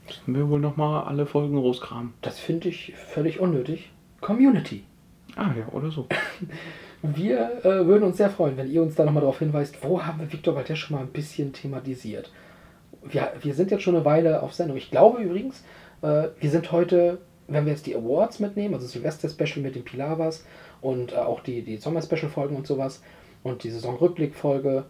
[0.07, 2.13] Müssen wir wohl nochmal alle Folgen rauskramen.
[2.21, 3.91] Das finde ich völlig unnötig.
[4.19, 4.83] Community.
[5.35, 6.07] Ah ja, oder so.
[7.03, 10.21] Wir äh, würden uns sehr freuen, wenn ihr uns da nochmal darauf hinweist, wo haben
[10.21, 12.31] wir Victor Valdez schon mal ein bisschen thematisiert.
[13.03, 14.77] Wir, wir sind jetzt schon eine Weile auf Sendung.
[14.77, 15.65] Ich glaube übrigens,
[16.01, 17.17] äh, wir sind heute,
[17.49, 20.45] wenn wir jetzt die Awards mitnehmen, also Silvester-Special mit den Pilavas
[20.79, 23.03] und äh, auch die, die Sommer-Special-Folgen und sowas
[23.43, 24.85] und die Saisonrückblick-Folge,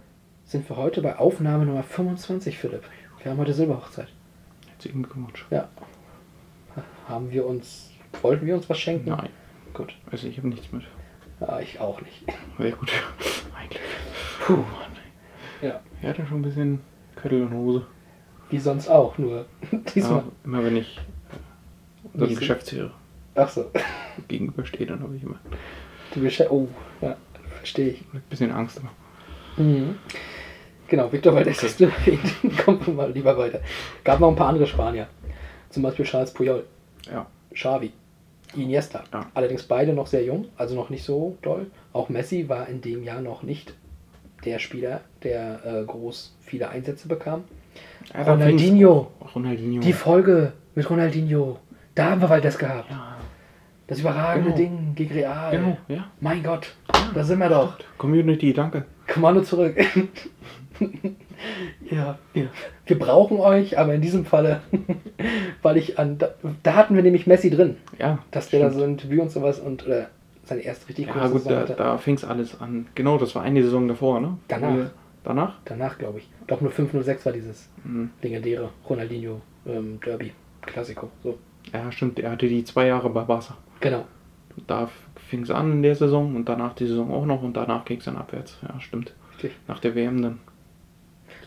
[0.54, 2.84] sind wir heute bei Aufnahme Nummer 25, Philipp.
[3.24, 4.08] Wir haben heute Silberhochzeit.
[4.70, 5.48] Herzlichen Glückwunsch.
[5.50, 5.68] Ja.
[7.08, 7.90] Haben wir uns,
[8.22, 9.10] wollten wir uns was schenken?
[9.10, 9.30] Nein,
[9.74, 9.96] Gut.
[10.12, 10.84] also ich habe nichts mit.
[11.42, 12.24] Ja, ich auch nicht.
[12.60, 12.92] Sehr gut.
[13.60, 13.82] Eigentlich.
[14.46, 14.58] Puh.
[14.58, 14.92] Mann,
[15.64, 15.70] ey.
[15.70, 15.80] Ja.
[16.04, 16.82] Er hatte schon ein bisschen
[17.16, 17.88] Köttel und Hose.
[18.52, 19.48] Wie sonst auch, nur
[19.96, 20.18] diesmal.
[20.20, 21.00] Ja, immer wenn ich
[22.14, 22.92] äh, Wie sie- Geschäftsführer
[23.34, 23.72] Ach so.
[24.28, 25.40] gegenüberstehe, dann habe ich immer
[26.14, 26.68] Die Beschä oh,
[27.02, 27.18] ja,
[27.58, 28.02] verstehe ich.
[28.14, 28.80] ein bisschen Angst.
[28.80, 28.92] Immer.
[29.58, 29.96] Mhm.
[30.88, 32.20] Genau, Victor Valdez hast du erwähnt.
[32.64, 33.62] Kommen wir mal lieber weiter.
[34.04, 35.08] Gab noch ein paar andere Spanier.
[35.70, 36.66] Zum Beispiel Charles Puyol,
[37.12, 37.26] Ja.
[37.54, 37.92] Xavi,
[38.56, 39.04] Iniesta.
[39.12, 39.26] Ja.
[39.34, 41.68] Allerdings beide noch sehr jung, also noch nicht so doll.
[41.94, 43.74] Auch Messi war in dem Jahr noch nicht
[44.46, 47.46] der Spieler, der äh, groß viele Einsätze bekam.
[48.14, 49.82] Ja, Ronaldinho, Ronaldinho.
[49.82, 51.58] die Folge mit Ronaldinho,
[51.96, 52.92] da haben wir Valdez gehabt.
[52.92, 53.18] ja,
[53.88, 54.58] Das überragende Genau.
[54.58, 55.52] Ding gegen Real.
[55.52, 56.06] genau, ja.
[56.20, 56.76] Mein Gott,
[57.16, 57.78] da sind wir doch.
[57.98, 58.86] Community, danke.
[59.12, 59.76] Kommando zurück.
[61.90, 62.48] Ja, wir,
[62.86, 64.62] wir brauchen euch, aber in diesem Falle,
[65.62, 66.18] weil ich an.
[66.18, 66.30] Da,
[66.64, 68.80] da hatten wir nämlich Messi drin, Ja, dass der da stimmt.
[68.80, 70.08] so ein Debüt und sowas und oder
[70.46, 71.74] seine erste richtig Ja, gut, Saison da, hatte.
[71.76, 72.88] da fing es alles an.
[72.96, 74.38] Genau, das war eine Saison davor, ne?
[74.48, 74.76] Danach.
[74.76, 74.92] Wir-
[75.26, 75.56] Danach?
[75.64, 76.30] Danach, glaube ich.
[76.48, 78.10] Doch nur 506 war dieses Mhm.
[78.22, 80.34] legendäre Ronaldinho ähm, Derby.
[80.62, 81.10] Klassiko.
[81.24, 81.38] So.
[81.72, 82.20] Ja, stimmt.
[82.20, 83.56] Er hatte die zwei Jahre bei Barca.
[83.80, 84.04] Genau.
[84.68, 84.90] Da
[85.30, 88.00] fing es an in der Saison und danach die Saison auch noch und danach ging
[88.00, 88.58] es dann abwärts.
[88.68, 89.14] Ja, stimmt.
[89.36, 89.52] Richtig.
[89.68, 90.40] Nach der WM dann.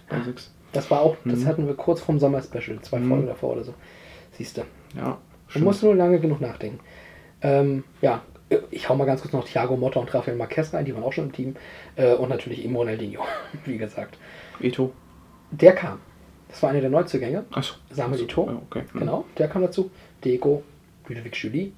[0.08, 0.52] 2006.
[0.72, 1.46] Das war auch, das Mhm.
[1.46, 3.08] hatten wir kurz vorm Sommer-Special, zwei Mhm.
[3.08, 3.74] Folgen davor oder so.
[4.32, 4.62] Siehst du.
[4.94, 5.64] Ja, Man stimmt.
[5.64, 6.80] muss nur lange genug nachdenken.
[7.42, 8.22] Ähm, ja,
[8.70, 11.12] ich hau mal ganz kurz noch Thiago Motta und Rafael Marquez rein, die waren auch
[11.12, 11.56] schon im Team.
[11.96, 13.22] Äh, und natürlich eben Ronaldinho,
[13.64, 14.18] wie gesagt.
[14.60, 14.92] Eto.
[15.50, 16.00] Der kam.
[16.48, 17.44] Das war einer der Neuzugänge.
[17.50, 17.74] Achso.
[17.90, 18.46] Samuel Eto'o.
[18.50, 18.82] Ja, okay.
[18.92, 18.98] Mhm.
[19.00, 19.90] Genau, der kam dazu.
[20.24, 20.62] Deko,
[21.08, 21.72] Ludovic Julie.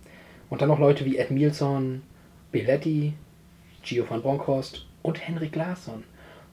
[0.50, 2.02] Und dann noch Leute wie Ed Mielson,
[2.52, 3.14] Belletti,
[3.82, 6.04] Gio van Bronckhorst und Henrik Larsson.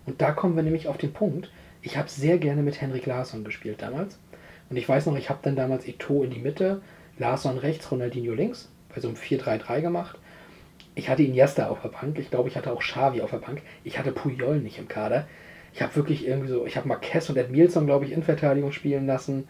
[0.05, 1.49] Und da kommen wir nämlich auf den Punkt.
[1.85, 4.17] Ich habe sehr gerne mit Henrik Larsson gespielt damals.
[4.71, 6.81] Und ich weiß noch, ich habe dann damals Eto'o in die Mitte,
[7.19, 10.17] Larsson rechts, Ronaldinho links, bei so einem 4-3-3 gemacht.
[10.95, 12.17] Ich hatte Iniesta auf der Bank.
[12.17, 13.61] Ich glaube, ich hatte auch Xavi auf der Bank.
[13.83, 15.27] Ich hatte Puyol nicht im Kader.
[15.75, 18.71] Ich habe wirklich irgendwie so, ich habe Marquez und Ed Mielson, glaube ich, in Verteidigung
[18.71, 19.47] spielen lassen.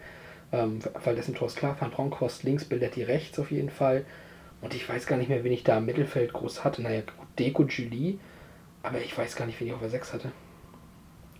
[0.52, 4.04] Ähm, weil dessen Tor ist klar, Van Bronckhorst links, Belletti rechts auf jeden Fall.
[4.60, 6.82] Und ich weiß gar nicht mehr, wen ich da im Mittelfeld groß hatte.
[6.82, 7.00] Naja,
[7.38, 8.18] Deko, Julie.
[8.82, 10.32] Aber ich weiß gar nicht, wen ich auf der 6 hatte.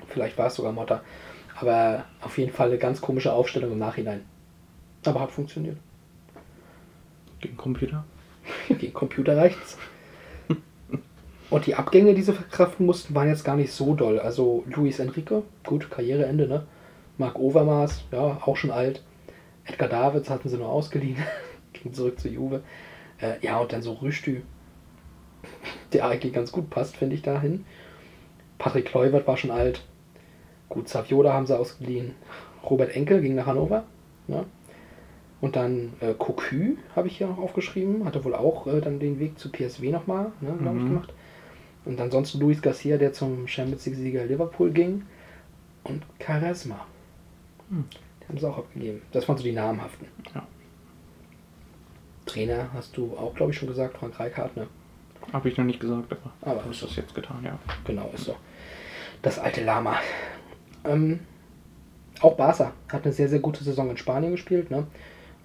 [0.09, 1.03] Vielleicht war es sogar Motta.
[1.59, 4.25] Aber auf jeden Fall eine ganz komische Aufstellung im Nachhinein.
[5.05, 5.77] Aber hat funktioniert.
[7.41, 8.05] Gegen Computer.
[8.69, 9.79] Gegen Computer reicht's.
[11.49, 14.19] Und die Abgänge, die sie verkraften mussten, waren jetzt gar nicht so doll.
[14.19, 16.67] Also Luis Enrique, gut, Karriereende, ne?
[17.19, 19.03] Marc Overmars, ja, auch schon alt.
[19.65, 21.23] Edgar Davids hatten sie nur ausgeliehen.
[21.73, 22.63] Ging zurück zu Juve.
[23.19, 24.43] Äh, ja, und dann so Rüstü,
[25.93, 27.65] der eigentlich ganz gut passt, finde ich, dahin.
[28.59, 29.83] Patrick Kluivert war schon alt.
[30.69, 32.15] Gut, Saviola haben sie ausgeliehen.
[32.69, 33.85] Robert Enkel ging nach Hannover.
[34.27, 34.45] Ne?
[35.41, 38.05] Und dann äh, Cocu habe ich hier noch aufgeschrieben.
[38.05, 40.89] Hatte wohl auch äh, dann den Weg zu PSW nochmal, ne, glaube ich, Mhm.
[40.89, 41.13] gemacht.
[41.85, 45.03] Und ansonsten Luis Garcia, der zum Champions League-Sieger Liverpool ging.
[45.85, 46.85] Und Charisma.
[47.71, 47.85] Hm.
[48.23, 49.03] Die haben sie auch abgegeben.
[49.13, 50.09] Das waren so die namhaften.
[50.35, 50.43] Ja.
[52.25, 54.67] Trainer hast du auch, glaube ich, schon gesagt, Frank Reichardt, ne?
[55.33, 57.57] Habe ich noch nicht gesagt, aber Aber habe ich das jetzt getan, ja.
[57.85, 58.35] Genau, ist so.
[59.23, 59.97] Das alte Lama.
[60.89, 61.21] Ähm,
[62.21, 64.71] auch Barca hat eine sehr, sehr gute Saison in Spanien gespielt.
[64.71, 64.87] Ne?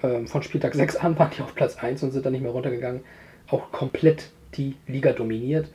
[0.04, 2.52] Ähm, von Spieltag 6 an waren die auf Platz 1 und sind dann nicht mehr
[2.52, 3.02] runtergegangen.
[3.50, 5.70] Auch komplett die Liga dominiert.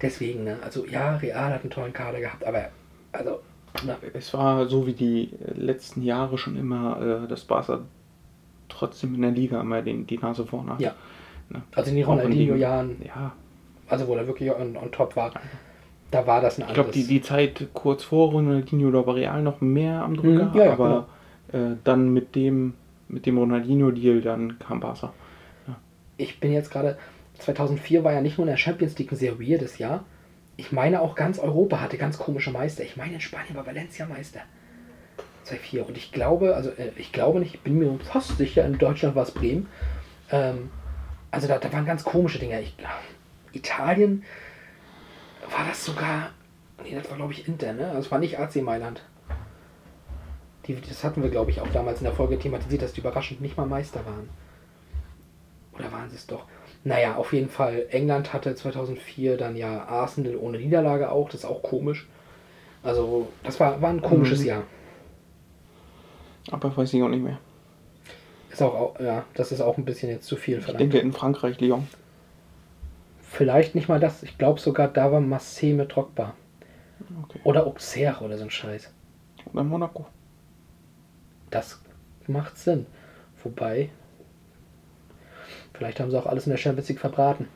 [0.00, 0.58] Deswegen, ne?
[0.62, 2.68] also ja, Real hat einen tollen Kader gehabt, aber
[3.10, 3.40] also,
[3.84, 7.80] ne, Es war so wie die letzten Jahre schon immer, äh, dass Barca
[8.68, 10.80] trotzdem in der Liga immer den, die Nase vorne hat.
[10.80, 10.94] Ja.
[11.50, 11.62] Ne?
[11.74, 13.32] also in den Ronaldinho-Jahren, Ja,
[13.88, 15.32] also wo er wirklich on, on top war,
[16.10, 16.94] da war das ein ich glaube, anderes.
[16.94, 20.64] die, die Zeit kurz vor Ronaldinho da war Real noch mehr am Drücker, Mhm, ja,
[20.66, 21.08] ja, aber
[21.52, 22.74] äh, dann mit dem,
[23.08, 25.12] mit dem Ronaldinho-Deal dann kam Barca.
[26.16, 26.98] ich bin jetzt gerade,
[27.38, 30.04] 2004 war ja nicht nur in der Champions League ein sehr weirdes Jahr.
[30.56, 32.82] Ich meine auch ganz Europa hatte ganz komische Meister.
[32.82, 34.40] Ich meine in Spanien war Valencia Meister.
[35.44, 35.86] 2004.
[35.88, 39.14] Und ich glaube, also äh, ich glaube nicht, ich bin mir fast sicher, in Deutschland
[39.14, 39.68] war es Bremen.
[40.30, 40.70] Ähm,
[41.30, 42.60] also da, da waren ganz komische Dinge.
[42.60, 42.74] Ich,
[43.52, 44.24] Italien
[45.50, 46.30] war das sogar,
[46.82, 47.88] nee, das war glaube ich Inter, ne?
[47.88, 49.02] Also es war nicht AC Mailand.
[50.66, 53.40] Die, das hatten wir glaube ich auch damals in der Folge thematisiert, dass die überraschend
[53.40, 54.28] nicht mal Meister waren.
[55.74, 56.44] Oder waren sie es doch?
[56.84, 57.86] Naja, auf jeden Fall.
[57.90, 61.26] England hatte 2004 dann ja Arsenal ohne Niederlage auch.
[61.28, 62.06] Das ist auch komisch.
[62.82, 64.46] Also, das war, war ein komisches Mhm.
[64.46, 64.62] Jahr.
[66.50, 67.38] Aber weiß ich auch nicht mehr.
[68.50, 70.80] Ist auch, au- ja, das ist auch ein bisschen jetzt zu viel Ich verlangt.
[70.80, 71.86] denke in Frankreich, Lyon.
[73.30, 74.22] Vielleicht nicht mal das.
[74.22, 76.34] Ich glaube sogar, da war Massé mit Drogba.
[77.24, 77.40] Okay.
[77.44, 78.90] Oder Auxerre oder so ein Scheiß.
[79.52, 80.06] Oder Monaco.
[81.50, 81.80] Das
[82.26, 82.86] macht Sinn.
[83.44, 83.90] Wobei,
[85.74, 87.48] vielleicht haben sie auch alles in der Champions League verbraten.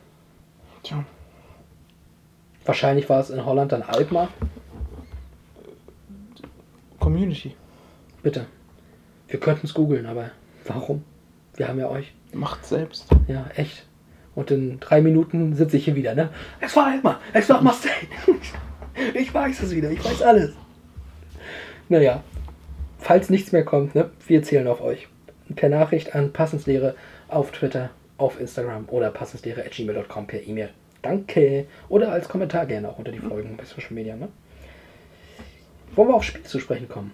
[0.83, 1.03] Tja,
[2.65, 4.29] Wahrscheinlich war es in Holland dann Alkmaar.
[6.99, 7.55] Community.
[8.21, 8.45] Bitte.
[9.27, 10.31] Wir könnten es googeln, aber
[10.65, 11.03] warum?
[11.55, 12.13] Wir haben ja euch.
[12.31, 13.07] Macht selbst.
[13.27, 13.85] Ja, echt.
[14.35, 16.29] Und in drei Minuten sitze ich hier wieder, ne?
[16.59, 18.07] Es war Alkmaar, es war Marseille.
[19.15, 20.53] Ich weiß es wieder, ich weiß alles.
[21.89, 22.23] Naja,
[22.99, 24.11] falls nichts mehr kommt, ne?
[24.27, 25.07] Wir zählen auf euch.
[25.55, 26.95] Per Nachricht an Passenslehre
[27.27, 30.69] auf Twitter, auf Instagram oder passenslehre.gmail.com per E-Mail.
[31.01, 31.65] Danke.
[31.89, 34.29] Oder als Kommentar gerne auch unter die Folgen bei Social Media, ne?
[35.95, 37.11] Wollen wir aufs Spiel zu sprechen kommen?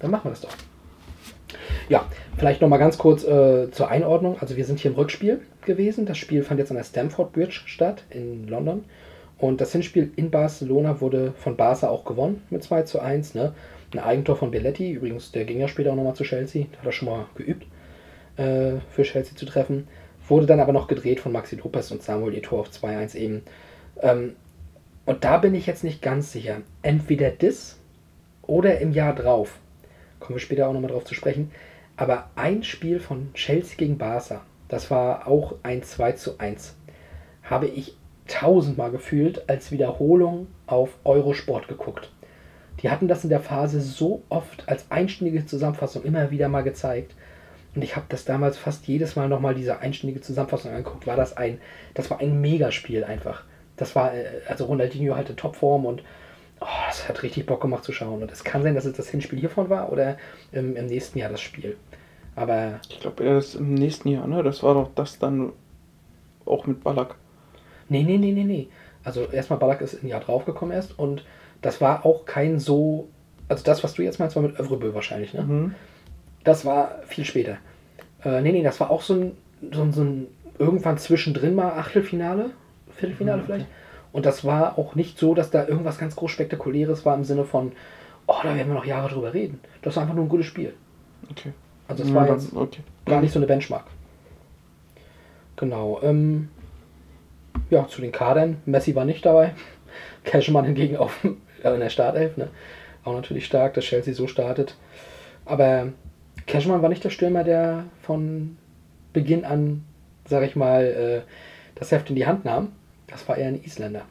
[0.00, 0.56] Dann machen wir das doch.
[1.88, 4.36] Ja, vielleicht noch mal ganz kurz äh, zur Einordnung.
[4.40, 6.06] Also wir sind hier im Rückspiel gewesen.
[6.06, 8.84] Das Spiel fand jetzt an der Stamford Bridge statt in London.
[9.38, 13.34] Und das Hinspiel in Barcelona wurde von Barca auch gewonnen mit 2 zu 1.
[13.34, 13.52] Ne?
[13.92, 16.92] Ein Eigentor von Belletti, übrigens, der ging ja später auch nochmal zu Chelsea, hat er
[16.92, 17.66] schon mal geübt,
[18.36, 19.88] äh, für Chelsea zu treffen.
[20.28, 23.42] Wurde dann aber noch gedreht von Maxi Lopez und Samuel Eto'o auf 2-1 eben.
[24.00, 24.34] Ähm,
[25.04, 26.62] und da bin ich jetzt nicht ganz sicher.
[26.82, 27.78] Entweder das
[28.42, 29.58] oder im Jahr drauf.
[30.20, 31.50] Kommen wir später auch nochmal drauf zu sprechen.
[31.96, 36.76] Aber ein Spiel von Chelsea gegen Barca, das war auch ein 2 zu 1,
[37.42, 42.10] habe ich tausendmal gefühlt als Wiederholung auf Eurosport geguckt.
[42.82, 47.14] Die hatten das in der Phase so oft als einstündige Zusammenfassung immer wieder mal gezeigt.
[47.74, 51.06] Und ich habe das damals fast jedes Mal nochmal diese einstündige Zusammenfassung angeguckt.
[51.06, 51.60] War das ein,
[51.94, 53.44] das war ein Megaspiel einfach.
[53.76, 56.02] Das war, äh, also Ronaldinho hatte Topform und
[56.60, 58.22] oh, das hat richtig Bock gemacht zu schauen.
[58.22, 60.16] Und es kann sein, dass es das Hinspiel hiervon war oder
[60.52, 61.76] im, im nächsten Jahr das Spiel.
[62.34, 64.42] Aber Ich glaube, erst im nächsten Jahr, ne?
[64.42, 65.52] Das war doch das dann
[66.44, 67.14] auch mit Ballack.
[67.88, 68.68] Nee, nee, nee, nee, nee.
[69.04, 71.24] Also erstmal Ballack ist ein Jahr draufgekommen erst und
[71.62, 73.08] das war auch kein so.
[73.48, 75.42] Also das, was du jetzt meinst, war mit Övrebö wahrscheinlich, ne?
[75.42, 75.74] Mhm.
[76.44, 77.58] Das war viel später.
[78.24, 79.36] Äh, nee, nee, das war auch so ein,
[79.72, 80.26] so ein, so ein
[80.58, 82.50] irgendwann zwischendrin mal Achtelfinale,
[82.90, 83.66] Viertelfinale vielleicht.
[84.16, 87.44] Und das war auch nicht so, dass da irgendwas ganz groß Spektakuläres war im Sinne
[87.44, 87.72] von,
[88.26, 89.60] oh, da werden wir noch Jahre drüber reden.
[89.82, 90.72] Das war einfach nur ein gutes Spiel.
[91.30, 91.52] Okay.
[91.86, 92.80] Also es war jetzt okay.
[93.04, 93.84] gar nicht so eine Benchmark.
[95.56, 96.00] Genau.
[96.02, 96.48] Ähm,
[97.68, 98.56] ja, zu den Kadern.
[98.64, 99.52] Messi war nicht dabei.
[100.24, 101.22] Cashman hingegen auf,
[101.62, 102.38] äh, in der Startelf.
[102.38, 102.48] Ne?
[103.04, 104.78] Auch natürlich stark, dass Chelsea so startet.
[105.44, 105.88] Aber
[106.46, 108.56] Cashman war nicht der Stürmer, der von
[109.12, 109.84] Beginn an,
[110.26, 110.84] sag ich mal,
[111.26, 111.30] äh,
[111.74, 112.72] das Heft in die Hand nahm.
[113.08, 114.02] Das war eher ein Isländer.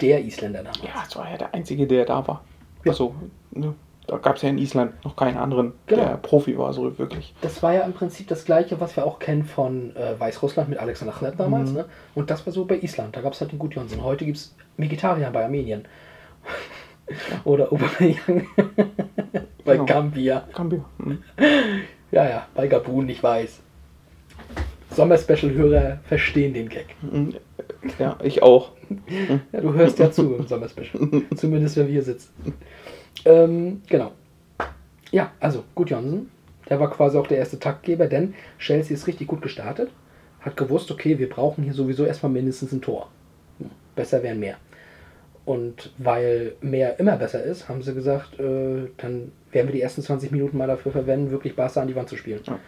[0.00, 0.82] Der Isländer damals.
[0.82, 2.44] Ja, das war ja der Einzige, der da war.
[2.84, 2.90] Ja.
[2.92, 3.14] Also,
[3.52, 3.74] ne?
[4.06, 6.04] Da gab es ja in Island noch keinen anderen, Genau.
[6.04, 7.34] der Profi war, so wirklich.
[7.40, 10.78] Das war ja im Prinzip das gleiche, was wir auch kennen von äh, Weißrussland mit
[10.78, 11.72] Alexander Chnet damals.
[11.72, 11.86] Ne?
[12.14, 13.16] Und das war so bei Island.
[13.16, 14.04] Da gab es halt den Gudjonsson.
[14.04, 15.86] Heute gibt es Vegetarier bei Armenien.
[17.44, 18.46] Oder Aubameyang
[19.64, 19.86] bei Genau.
[19.86, 20.46] Gambia.
[20.54, 20.84] Gambia.
[20.98, 21.22] Mhm.
[22.12, 23.60] Ja, ja, bei Gabun, ich weiß.
[24.90, 26.94] Sommerspecial-Hörer verstehen den Gag.
[27.98, 28.72] Ja, ich auch.
[29.52, 31.22] Ja, du hörst ja zu im Sommerspecial.
[31.36, 32.32] Zumindest, wenn wir hier sitzen.
[33.24, 34.12] Ähm, genau.
[35.10, 36.30] Ja, also gut Johnson.
[36.68, 39.90] Der war quasi auch der erste Taktgeber, denn Chelsea ist richtig gut gestartet.
[40.40, 43.08] Hat gewusst, okay, wir brauchen hier sowieso erstmal mindestens ein Tor.
[43.94, 44.56] Besser wären mehr.
[45.44, 50.02] Und weil mehr immer besser ist, haben sie gesagt, äh, dann werden wir die ersten
[50.02, 52.40] 20 Minuten mal dafür verwenden, wirklich Barca an die Wand zu spielen.
[52.46, 52.58] Ja.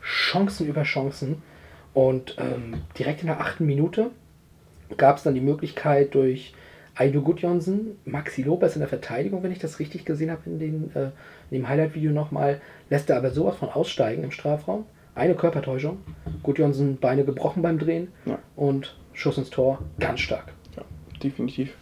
[0.00, 1.42] Chancen über Chancen.
[1.94, 4.10] Und ähm, direkt in der achten Minute
[4.96, 6.54] gab es dann die Möglichkeit durch
[6.94, 10.90] Aido Gudjonsson, Maxi Lopez in der Verteidigung, wenn ich das richtig gesehen habe in, den,
[10.96, 11.04] äh,
[11.50, 14.84] in dem Highlight-Video nochmal, lässt er aber sowas von aussteigen im Strafraum.
[15.14, 15.98] Eine Körpertäuschung.
[16.42, 18.38] Gudjonsson Beine gebrochen beim Drehen Ja.
[18.56, 19.78] und Schuss ins Tor.
[20.00, 20.52] Ganz stark.
[20.76, 20.82] Ja,
[21.22, 21.74] definitiv.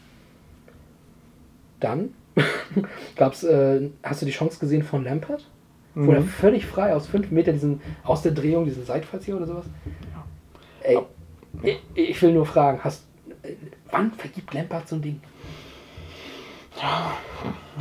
[1.80, 2.14] Dann
[3.16, 5.48] gab's, äh, hast du die Chance gesehen von Lampert?
[5.94, 6.26] Wo er Mhm.
[6.28, 9.64] völlig frei aus fünf Metern diesen, aus der Drehung, diesen Seitfallzieher oder sowas.
[10.82, 10.98] Ey,
[11.94, 13.06] ich, will nur fragen, hast,
[13.90, 15.20] wann vergibt Lampert so ein Ding?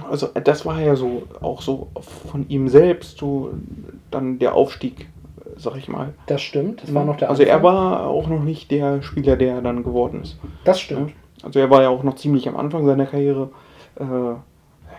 [0.10, 1.90] Also äh, das war ja so auch so
[2.32, 3.52] von ihm selbst so
[4.10, 5.08] dann der Aufstieg,
[5.58, 6.14] sag ich mal.
[6.28, 9.56] Das stimmt, das war noch der also er war auch noch nicht der Spieler, der
[9.56, 10.38] er dann geworden ist.
[10.64, 11.14] Das stimmt.
[11.44, 13.50] Also er war ja auch noch ziemlich am Anfang seiner Karriere.
[13.96, 14.06] Äh,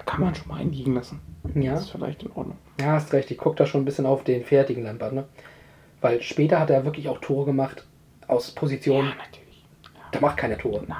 [0.04, 1.20] kann man schon mal einliegen lassen.
[1.54, 1.72] Ja.
[1.72, 2.58] Das ist vielleicht in Ordnung.
[2.80, 3.30] Ja, hast recht.
[3.30, 5.24] Ich gucke da schon ein bisschen auf den fertigen Lampard, ne?
[6.00, 7.86] Weil später hat er wirklich auch Tore gemacht
[8.28, 9.08] aus Positionen.
[9.18, 9.64] natürlich.
[10.12, 10.82] Da macht keiner Tore.
[10.86, 10.96] Nein.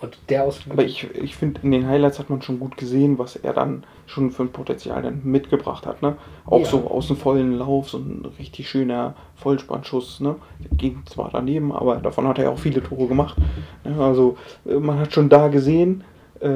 [0.00, 0.60] Und der aus.
[0.68, 3.82] Aber ich, ich finde, in den Highlights hat man schon gut gesehen, was er dann
[4.06, 6.02] schon für ein Potenzial dann mitgebracht hat.
[6.02, 6.16] Ne?
[6.46, 6.66] Auch Ja.
[6.66, 10.20] so aus dem vollen Lauf, so ein richtig schöner Vollspannschuss.
[10.20, 10.36] Ne?
[10.60, 13.36] Der ging zwar daneben, aber davon hat er ja auch viele Tore gemacht.
[13.84, 14.00] Ne?
[14.00, 16.04] Also äh, man hat schon da gesehen,
[16.40, 16.48] äh,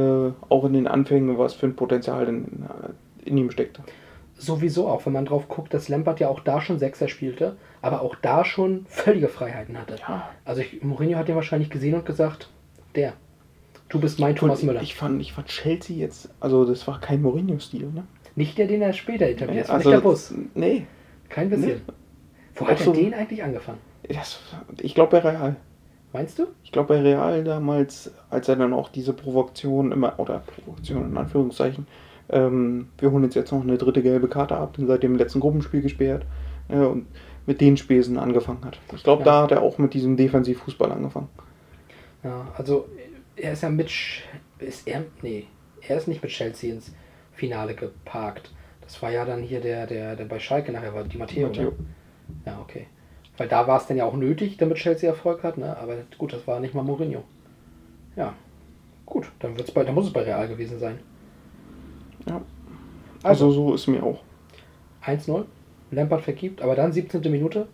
[0.49, 2.45] auch in den Anfängen, was für ein Potenzial denn
[3.25, 3.83] äh, in ihm steckte.
[4.39, 8.01] Sowieso auch, wenn man drauf guckt, dass Lampard ja auch da schon Sechser spielte, aber
[8.01, 9.97] auch da schon völlige Freiheiten hatte.
[9.97, 10.31] Ja.
[10.45, 12.49] Also ich, Mourinho hat ihn wahrscheinlich gesehen und gesagt,
[12.95, 13.13] der,
[13.89, 14.81] du bist mein Thomas Müller.
[14.81, 17.91] ich fand, ich fand Chelsea jetzt, also das war kein Mourinho-Stil.
[17.93, 18.05] Ne?
[18.35, 20.35] nicht der, den er später etabliert hat, also, nicht der Bus.
[20.55, 20.87] Nee,
[21.29, 21.69] Kein bisschen.
[21.69, 21.93] nee.
[22.55, 23.79] Wo hat er so- den eigentlich angefangen?
[24.09, 24.41] das,
[24.81, 25.57] ich glaube bei Real.
[26.13, 26.47] Meinst du?
[26.63, 31.17] Ich glaube bei Real damals, als er dann auch diese Provokation immer, oder Provokation in
[31.17, 31.87] Anführungszeichen,
[32.29, 35.41] ähm, wir holen uns jetzt noch eine dritte gelbe Karte ab, den seit dem letzten
[35.41, 36.27] Gruppenspiel gesperrt
[36.69, 37.07] äh, und
[37.47, 38.79] mit den Spesen angefangen hat.
[38.95, 39.25] Ich glaube, Ja.
[39.25, 41.29] da hat er auch mit diesem Defensivfußball angefangen.
[42.23, 42.89] Ja, also
[43.37, 43.91] er ist ja mit.
[44.59, 45.05] Ist er.
[45.23, 45.47] Nee,
[45.87, 46.95] er ist nicht mit Chelsea ins
[47.33, 48.53] Finale geparkt.
[48.83, 51.49] Das war ja dann hier der, der, der bei Schalke nachher war, die Matteo.
[51.49, 51.71] Matteo.
[51.71, 51.77] Ne?
[52.47, 52.87] Ja, okay.
[53.37, 55.77] Weil da war es dann ja auch nötig, damit Chelsea Erfolg hat, ne?
[55.79, 57.25] Aber gut, das war nicht mal Mourinho.
[58.15, 58.35] Ja.
[59.07, 60.99] Gut, dann, wird's bei, dann muss es bei Real gewesen sein.
[62.29, 62.41] Ja.
[63.23, 64.23] Also so ist mir auch.
[65.05, 65.45] 1-0.
[65.97, 67.21] Lampard vergibt, aber dann 17.
[67.31, 67.69] Minute.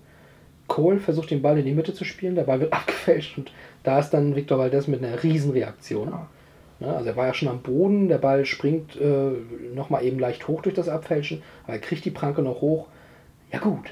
[0.66, 3.52] Kohl versucht den Ball in die Mitte zu spielen, der Ball wird abgefälscht und
[3.83, 6.12] da ist dann Victor Valdez mit einer Riesenreaktion.
[6.81, 9.31] Ne, also er war ja schon am Boden, der Ball springt äh,
[9.74, 12.87] nochmal eben leicht hoch durch das Abfälschen, aber er kriegt die Pranke noch hoch.
[13.50, 13.90] Ja gut.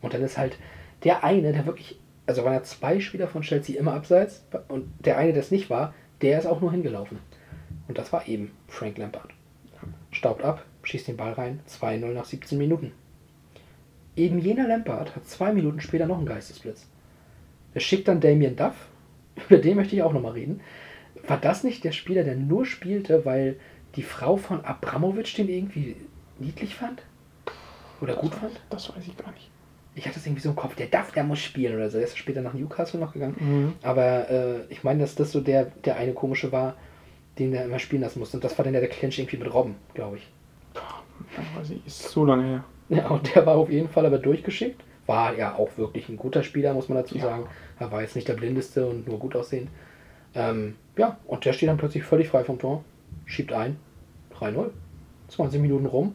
[0.00, 0.58] Und dann ist halt
[1.02, 5.16] der eine, der wirklich, also waren ja zwei Spieler von Chelsea immer abseits und der
[5.16, 7.18] eine, der es nicht war, der ist auch nur hingelaufen.
[7.88, 9.30] Und das war eben Frank Lampard.
[10.10, 12.92] Staubt ab, schießt den Ball rein, 2-0 nach 17 Minuten.
[14.16, 16.86] Eben jener Lampard hat zwei Minuten später noch einen Geistesblitz.
[17.74, 18.74] Er schickt dann Damien Duff,
[19.48, 20.60] über den möchte ich auch nochmal reden.
[21.26, 23.56] War das nicht der Spieler, der nur spielte, weil
[23.96, 25.96] die Frau von Abramovic den irgendwie
[26.38, 27.02] niedlich fand?
[28.00, 28.60] Oder gut fand?
[28.70, 29.50] Das weiß ich gar nicht.
[29.96, 31.98] Ich hatte das irgendwie so im Kopf, der Duff, der muss spielen oder so.
[31.98, 33.36] Er ist später nach Newcastle noch gegangen.
[33.82, 36.74] Aber äh, ich meine, dass das so der, der eine komische war,
[37.38, 38.36] den er immer spielen lassen musste.
[38.36, 40.28] Und das war dann der, der Clinch irgendwie mit Robben, glaube ich.
[40.74, 42.64] Ja, weiß ich, ist so lange her.
[42.90, 44.82] Ja, und der war auf jeden Fall aber durchgeschickt.
[45.06, 47.22] War ja auch wirklich ein guter Spieler, muss man dazu Ja.
[47.24, 47.46] sagen.
[47.78, 49.68] Er war jetzt nicht der blindeste und nur gut aussehend.
[50.34, 52.84] Ähm, ja, und der steht dann plötzlich völlig frei vom Tor,
[53.24, 53.78] schiebt ein,
[54.38, 54.70] 3-0.
[55.28, 56.14] 20 Minuten rum.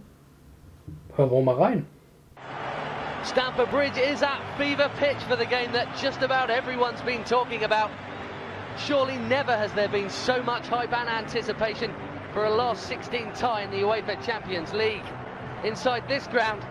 [1.16, 1.86] Hören wir mal rein.
[3.24, 7.64] Stamford Bridge is at fever pitch for the game that just about everyone's been talking
[7.64, 7.90] about.
[8.78, 11.92] Surely never has there been so much hype and anticipation
[12.34, 15.04] for a last 16 tie in the UEFA Champions League.
[15.63, 16.63] Inside this ground,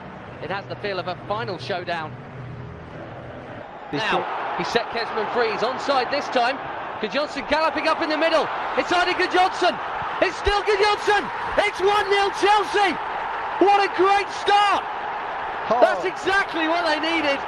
[0.43, 2.15] it has the feel of a final showdown.
[3.93, 4.25] Now,
[4.57, 5.53] he set Kesman free.
[5.53, 6.57] He's onside this time.
[7.01, 8.49] Good Johnson galloping up in the middle.
[8.77, 9.77] It's Heidegger Johnson.
[10.21, 11.23] It's still Johnson.
[11.63, 12.93] It's 1 0 Chelsea.
[13.63, 14.85] What a great start.
[15.69, 17.39] That's exactly what they needed.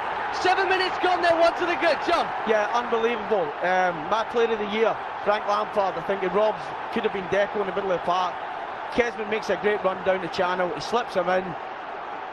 [0.44, 1.98] Seven minutes gone, they're one to the good.
[2.06, 2.28] John.
[2.46, 3.48] Yeah, unbelievable.
[3.64, 5.96] Um, my player of the year, Frank Lampard.
[5.96, 8.34] I think it Robs could have been Deco in the middle of the park.
[8.92, 10.72] Kesman makes a great run down the channel.
[10.74, 11.44] He slips him in.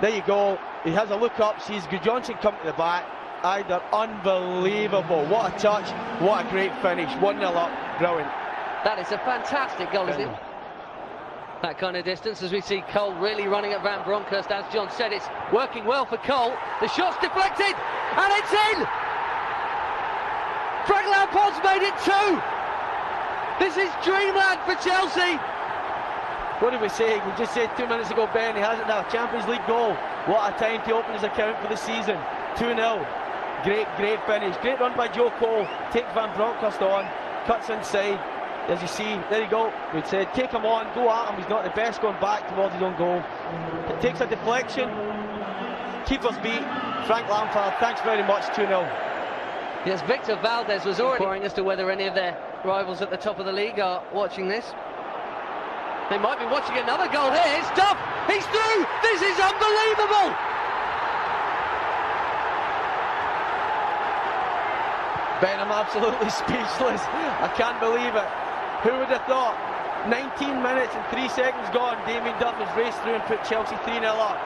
[0.01, 0.59] There you go.
[0.83, 3.05] He has a look up, sees Johnson come to the back.
[3.43, 5.25] Either unbelievable.
[5.25, 5.89] What a touch.
[6.21, 7.13] What a great finish.
[7.21, 7.99] 1 0 up.
[7.99, 8.31] Brilliant.
[8.83, 10.39] That is a fantastic goal, isn't it?
[11.61, 14.51] That kind of distance as we see Cole really running at Van Bronckhorst.
[14.51, 16.53] As John said, it's working well for Cole.
[16.81, 17.73] The shot's deflected
[18.17, 18.77] and it's in!
[20.85, 22.29] Frank Lampard's made it two!
[23.59, 25.37] This is dreamland for Chelsea!
[26.59, 27.21] What did we say?
[27.23, 29.03] We just said two minutes ago, Ben, he has it now.
[29.09, 29.93] Champions League goal.
[30.25, 32.17] What a time to open his account for the season.
[32.57, 33.05] 2 0.
[33.63, 34.57] Great, great finish.
[34.57, 35.67] Great run by Joe Cole.
[35.91, 37.05] Takes Van Bronckhorst on.
[37.45, 38.17] Cuts inside.
[38.69, 39.71] As you see, there you go.
[39.93, 41.39] We said, take him on, go at him.
[41.39, 43.23] He's not the best going back towards his own goal.
[43.93, 44.89] It takes a deflection.
[46.05, 46.65] Keeper's beat.
[47.05, 48.47] Frank Lampard, thanks very much.
[48.55, 48.81] 2 0.
[49.85, 53.15] Yes, Victor Valdez was already inquiring as to whether any of their rivals at the
[53.15, 54.73] top of the league are watching this.
[56.09, 57.51] They might be watching another goal here.
[57.59, 57.99] It's Duff.
[58.31, 58.79] He's through.
[59.03, 60.31] This is unbelievable.
[65.43, 67.03] Ben, I'm absolutely speechless.
[67.03, 68.29] I can't believe it.
[68.87, 69.59] Who would have thought?
[70.07, 73.99] 19 minutes and 3 seconds gone, Damien Duff has raced through and put Chelsea 3
[73.99, 74.39] 0 up.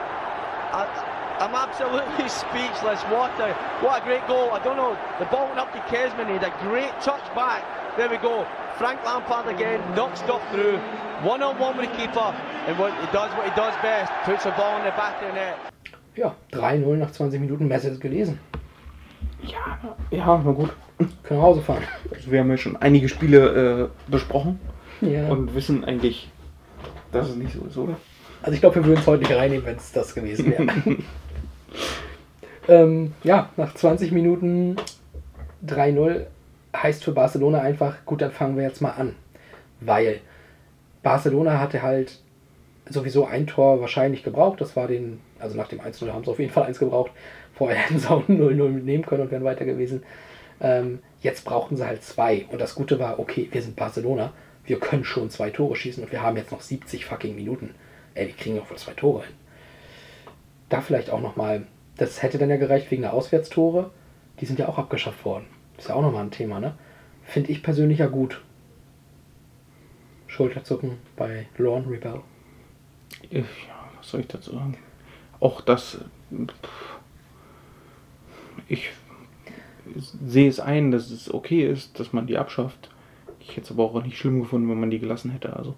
[0.74, 0.90] I,
[1.38, 3.00] I'm absolutely speechless.
[3.06, 4.50] What a, what a great goal.
[4.50, 4.98] I don't know.
[5.18, 6.26] The ball went up to Kesman.
[6.26, 7.62] He had a great touch back.
[7.96, 8.46] There we go.
[8.78, 10.78] Frank Lampard again, knocks Duff through.
[11.22, 12.34] One on one with the keeper.
[12.66, 15.28] And what he does what he does best puts the ball in the back of
[15.28, 15.56] the net.
[16.16, 17.68] Ja, 3-0 nach 20 Minuten.
[17.68, 18.38] Messer ist gelesen.
[19.42, 20.70] Ja, ja, na gut.
[21.22, 21.82] Können nach Hause fahren.
[22.14, 24.58] Also wir haben ja schon einige Spiele äh, besprochen
[25.00, 25.28] Ja.
[25.28, 26.30] und wissen eigentlich,
[27.12, 27.96] dass es nicht so ist, oder?
[28.42, 30.66] Also ich glaube, wir würden es heute nicht reinnehmen, wenn es das gewesen wäre.
[32.68, 34.76] ähm, ja, nach 20 Minuten
[35.66, 36.26] 3-0
[36.76, 39.14] heißt für Barcelona einfach, gut, dann fangen wir jetzt mal an.
[39.80, 40.20] Weil
[41.02, 42.20] Barcelona hatte halt
[42.88, 44.60] sowieso ein Tor wahrscheinlich gebraucht.
[44.60, 47.12] Das war den, also nach dem 1-0 haben sie auf jeden Fall eins gebraucht.
[47.54, 50.02] Vorher hätten sie auch 0-0 nehmen können und wären weiter gewesen.
[50.60, 52.46] Ähm, jetzt brauchten sie halt zwei.
[52.50, 54.32] Und das Gute war, okay, wir sind Barcelona.
[54.64, 57.74] Wir können schon zwei Tore schießen und wir haben jetzt noch 70 fucking Minuten.
[58.14, 59.34] Ey, wir kriegen auch wohl zwei Tore hin.
[60.68, 61.66] Da vielleicht auch nochmal,
[61.96, 63.90] das hätte dann ja gereicht wegen der Auswärtstore.
[64.40, 65.46] Die sind ja auch abgeschafft worden.
[65.82, 66.74] Ist ja auch nochmal ein Thema, ne?
[67.24, 68.40] Finde ich persönlich ja gut.
[70.28, 72.20] Schulterzucken bei Lorne Rebel.
[73.32, 73.42] Ja,
[73.98, 74.78] was soll ich dazu sagen?
[75.40, 75.98] Auch das.
[78.68, 78.90] Ich
[80.24, 82.88] sehe es ein, dass es okay ist, dass man die abschafft.
[83.40, 85.56] Ich hätte es aber auch nicht schlimm gefunden, wenn man die gelassen hätte.
[85.56, 85.74] Also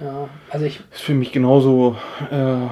[0.00, 1.96] Ja, also ich, ist für mich genauso,
[2.30, 2.68] äh,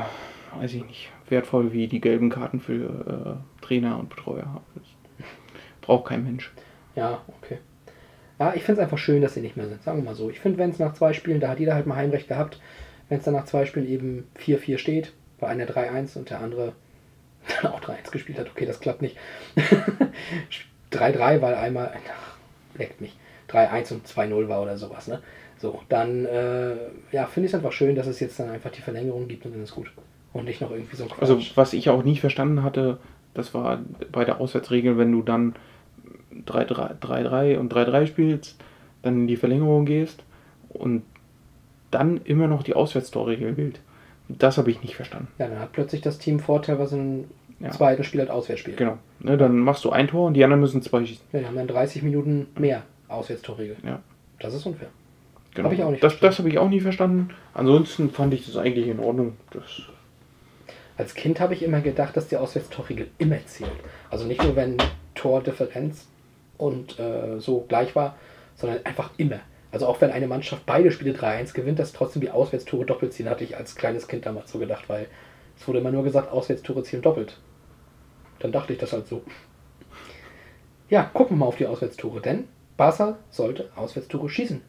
[0.60, 4.62] weiß ich nicht, wertvoll wie die gelben Karten für äh, Trainer und Betreuer.
[4.76, 4.84] Das
[5.82, 6.50] braucht kein Mensch.
[6.94, 7.58] ja, okay.
[8.38, 9.82] Ja, ich finde es einfach schön, dass sie nicht mehr sind.
[9.84, 10.28] Sagen wir mal so.
[10.28, 12.60] Ich finde, wenn es nach zwei Spielen, da hat jeder halt mal Heimrecht gehabt,
[13.08, 16.72] wenn es dann nach zwei Spielen eben 4-4 steht, weil einer 3-1 und der andere
[17.62, 18.48] dann auch 3-1 gespielt hat.
[18.50, 19.16] Okay, das klappt nicht.
[20.92, 22.36] 3-3, weil einmal, ach,
[22.76, 23.16] leckt mich,
[23.50, 25.06] 3-1 und 2-0 war oder sowas.
[25.06, 25.20] Ne?
[25.58, 26.74] So, dann äh,
[27.12, 29.54] ja, finde ich es einfach schön, dass es jetzt dann einfach die Verlängerung gibt und
[29.54, 29.92] dann ist gut.
[30.32, 31.20] Und nicht noch irgendwie so ein Quatsch.
[31.20, 32.98] Also, was ich auch nie verstanden hatte,
[33.34, 35.54] das war bei der Auswärtsregel, wenn du dann
[36.46, 38.56] 3-3 und 3-3 spielst,
[39.02, 40.22] dann in die Verlängerung gehst
[40.70, 41.02] und
[41.90, 43.80] dann immer noch die Auswärtstorregel gilt.
[44.28, 45.28] Das habe ich nicht verstanden.
[45.38, 47.24] ja, dann hat plötzlich das Team Vorteil, was im
[47.60, 47.70] Ja.
[47.70, 48.76] zweiten Spiel halt auswärts spielt.
[48.78, 48.98] Genau.
[49.20, 51.24] Ne, dann machst du ein Tor und die anderen müssen zwei schießen.
[51.32, 53.76] Ja, die haben dann 30 Minuten mehr Auswärtstorregel.
[53.84, 54.00] Ja.
[54.40, 54.88] Das ist unfair.
[55.54, 55.66] Genau.
[55.68, 57.28] Hab ich auch nicht das das habe ich auch nie verstanden.
[57.52, 59.36] Ansonsten fand ich das eigentlich in Ordnung.
[59.50, 59.82] Das,
[60.96, 63.70] Als Kind habe ich immer gedacht, dass die Auswärtstorregel immer zählt.
[64.10, 64.78] Also nicht nur, wenn
[65.14, 66.06] Tordifferenz
[66.58, 68.16] und äh, so gleich war,
[68.54, 69.40] sondern einfach immer.
[69.70, 73.28] Also auch wenn eine Mannschaft beide Spiele 3-1 gewinnt, dass trotzdem die Auswärtstore doppelt ziehen,
[73.28, 75.06] hatte ich als kleines Kind damals so gedacht, weil
[75.56, 77.38] es wurde immer nur gesagt, Auswärtstore zielen doppelt.
[78.38, 79.22] Dann dachte ich das halt so.
[80.90, 84.60] Ja, gucken wir mal auf die Auswärtstore, denn Barca sollte Auswärtstore schießen.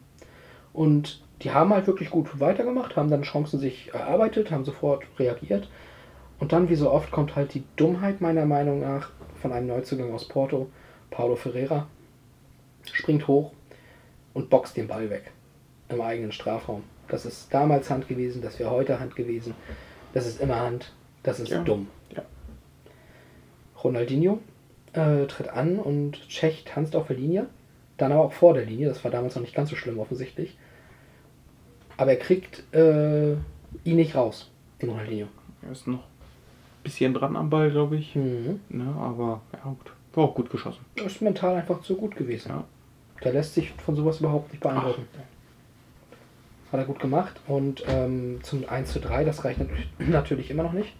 [0.72, 5.68] Und die haben halt wirklich gut weitergemacht, haben dann Chancen sich erarbeitet, haben sofort reagiert.
[6.38, 9.10] Und dann, wie so oft, kommt halt die Dummheit meiner Meinung nach
[9.40, 10.68] von einem Neuzugang aus Porto,
[11.14, 11.86] Paulo Ferreira,
[12.92, 13.52] springt hoch
[14.34, 15.30] und boxt den Ball weg
[15.88, 16.82] im eigenen Strafraum.
[17.08, 19.54] Das ist damals Hand gewesen, das wäre heute Hand gewesen.
[20.12, 20.92] Das ist immer Hand.
[21.22, 21.62] Das ist Ja.
[21.62, 21.88] dumm.
[22.14, 22.22] Ja.
[23.82, 24.38] Ronaldinho
[24.92, 27.46] äh, tritt an und Tschech tanzt auf der Linie.
[27.96, 28.88] Dann aber auch vor der Linie.
[28.88, 30.56] Das war damals noch nicht ganz so schlimm offensichtlich.
[31.96, 33.32] Aber er kriegt äh,
[33.84, 34.50] ihn nicht raus,
[34.82, 35.28] den Ronaldinho.
[35.62, 38.14] er ist noch ein bisschen dran am Ball, glaube ich.
[38.16, 38.60] Mhm.
[38.68, 39.92] Ne, aber ja, gut.
[40.14, 40.84] War auch gut geschossen.
[40.96, 42.50] Das ist mental einfach zu gut gewesen.
[42.50, 42.64] Ja.
[43.22, 45.06] Der lässt sich von sowas überhaupt nicht beeindrucken.
[46.70, 47.40] Hat er gut gemacht.
[47.46, 49.60] Und ähm, zum 1 zu 3, das reicht
[49.98, 50.94] natürlich, immer noch nicht.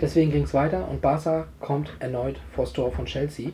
[0.00, 3.50] Deswegen ging es weiter und Barca kommt erneut vors Tor von Chelsea.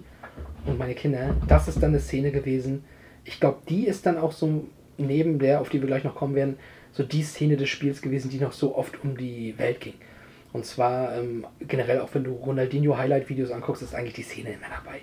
[0.66, 2.84] Und meine Kinder, das ist dann eine Szene gewesen.
[3.24, 4.66] Ich glaube, die ist dann auch so
[4.96, 6.58] neben der, auf die wir gleich noch kommen werden,
[6.92, 9.94] so die Szene des Spiels gewesen, die noch so oft um die Welt ging.
[10.52, 14.66] Und zwar ähm, generell auch wenn du Ronaldinho Highlight-Videos anguckst, ist eigentlich die Szene immer
[14.68, 15.00] dabei.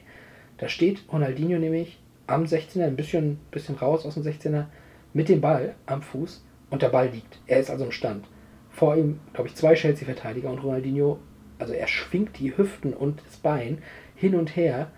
[0.57, 4.65] Da steht Ronaldinho nämlich am 16er, ein bisschen, bisschen raus aus dem 16er,
[5.13, 7.39] mit dem Ball am Fuß und der Ball liegt.
[7.47, 8.25] Er ist also im Stand.
[8.69, 11.19] Vor ihm, glaube ich, zwei Chelsea-Verteidiger und Ronaldinho,
[11.59, 13.81] also er schwingt die Hüften und das Bein
[14.15, 14.91] hin und her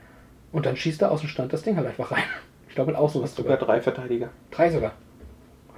[0.51, 2.23] und dann schießt er aus dem Stand das Ding halt einfach rein.
[2.67, 3.67] Ich glaube mit Außenriss Sogar sogar.
[3.67, 4.29] drei Verteidiger.
[4.51, 4.93] Drei sogar.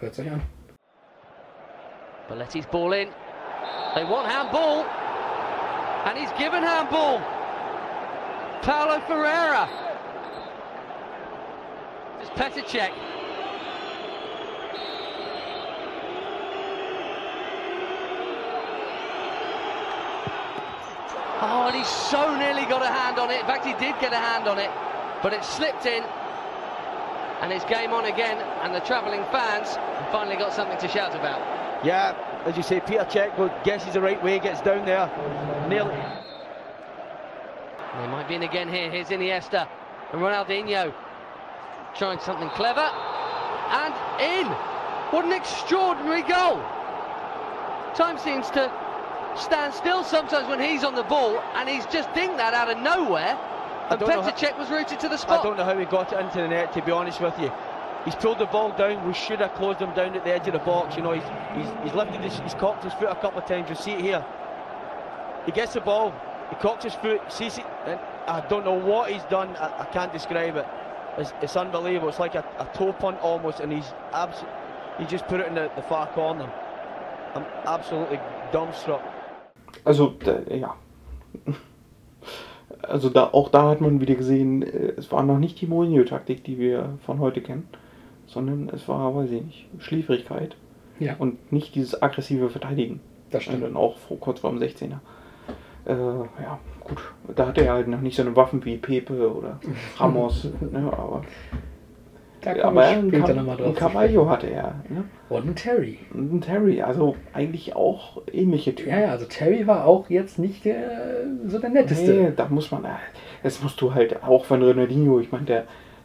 [0.02, 0.42] Hört euch an.
[2.28, 3.08] Balletti's ball in.
[3.96, 4.86] They want handball.
[6.06, 7.20] And he's given handball.
[8.62, 9.70] Paulo Ferreira.
[12.22, 12.92] It's Petr Cech.
[21.44, 23.40] Oh, and he so nearly got a hand on it.
[23.40, 24.70] In fact, he did get a hand on it,
[25.24, 26.04] but it slipped in.
[27.42, 29.76] And it's game on again, and the travelling fans
[30.12, 31.42] finally got something to shout about.
[31.84, 32.14] Yeah,
[32.46, 35.10] as you say, Peter Cech goes, guesses the right way, gets down there.
[35.70, 35.96] Nearly.
[38.00, 38.90] They might be in again here.
[38.90, 39.68] Here's Iniesta
[40.14, 40.94] and Ronaldinho
[41.96, 44.48] trying something clever and in.
[45.12, 46.64] What an extraordinary goal!
[47.96, 48.72] Time seems to
[49.36, 52.78] stand still sometimes when he's on the ball, and he's just dinged that out of
[52.78, 53.38] nowhere.
[53.90, 55.42] And Petr Cech was rooted to the spot.
[55.42, 57.52] I don't know how he got it into the net, to be honest with you.
[58.06, 59.08] He's pulled the ball down.
[59.08, 60.96] We should have closed him down at the edge of the box.
[60.96, 61.24] You know, he's
[61.56, 63.70] he's, he's lifted his, he's cocked his foot a couple of times.
[63.70, 64.26] You see it here.
[65.46, 66.12] He gets the ball.
[66.50, 67.22] He cocks his foot.
[67.32, 67.66] Sees it.
[67.86, 69.56] And I don't know what he's done.
[69.58, 70.66] I, I can't describe it.
[71.18, 72.10] It's, it's unbelievable.
[72.10, 74.46] It's like a, a toe punt almost, and he's abs-
[74.98, 76.50] He just put it in the, the far corner.
[77.36, 78.20] I'm absolutely
[78.52, 79.02] dumbstruck.
[79.86, 80.14] Also,
[80.50, 80.76] ja.
[82.84, 86.44] Also da, auch da hat man wieder gesehen, äh, es war noch nicht die Mourinho-Taktik,
[86.44, 87.68] die wir von heute kennen,
[88.32, 90.56] sondern es war, weiß ich nicht, Schläfrigkeit
[91.00, 93.00] Ja, und nicht dieses aggressive Verteidigen.
[93.30, 93.60] das stimmt.
[93.60, 95.00] Sondern auch vor, kurz vor dem 16er.
[95.86, 96.98] Äh, ja, gut.
[97.36, 99.60] Da hatte er halt noch nicht so eine Waffen wie Pepe oder
[99.98, 101.24] Ramos, ne, aber,
[102.42, 103.76] Da aber komme ich einen, später nochmal drauf.
[103.76, 104.76] Cavallo hatte er.
[104.90, 105.06] Ne?
[105.30, 106.00] Und ein Terry.
[106.14, 108.92] Und einen Terry, also eigentlich auch ähnliche Typen.
[108.92, 112.12] Ja, ja, also Terry war auch jetzt nicht der, so der netteste.
[112.14, 112.90] Nee, da muss man, äh,
[113.42, 115.64] das musst du halt, auch von Ronaldinho, ich meine, der,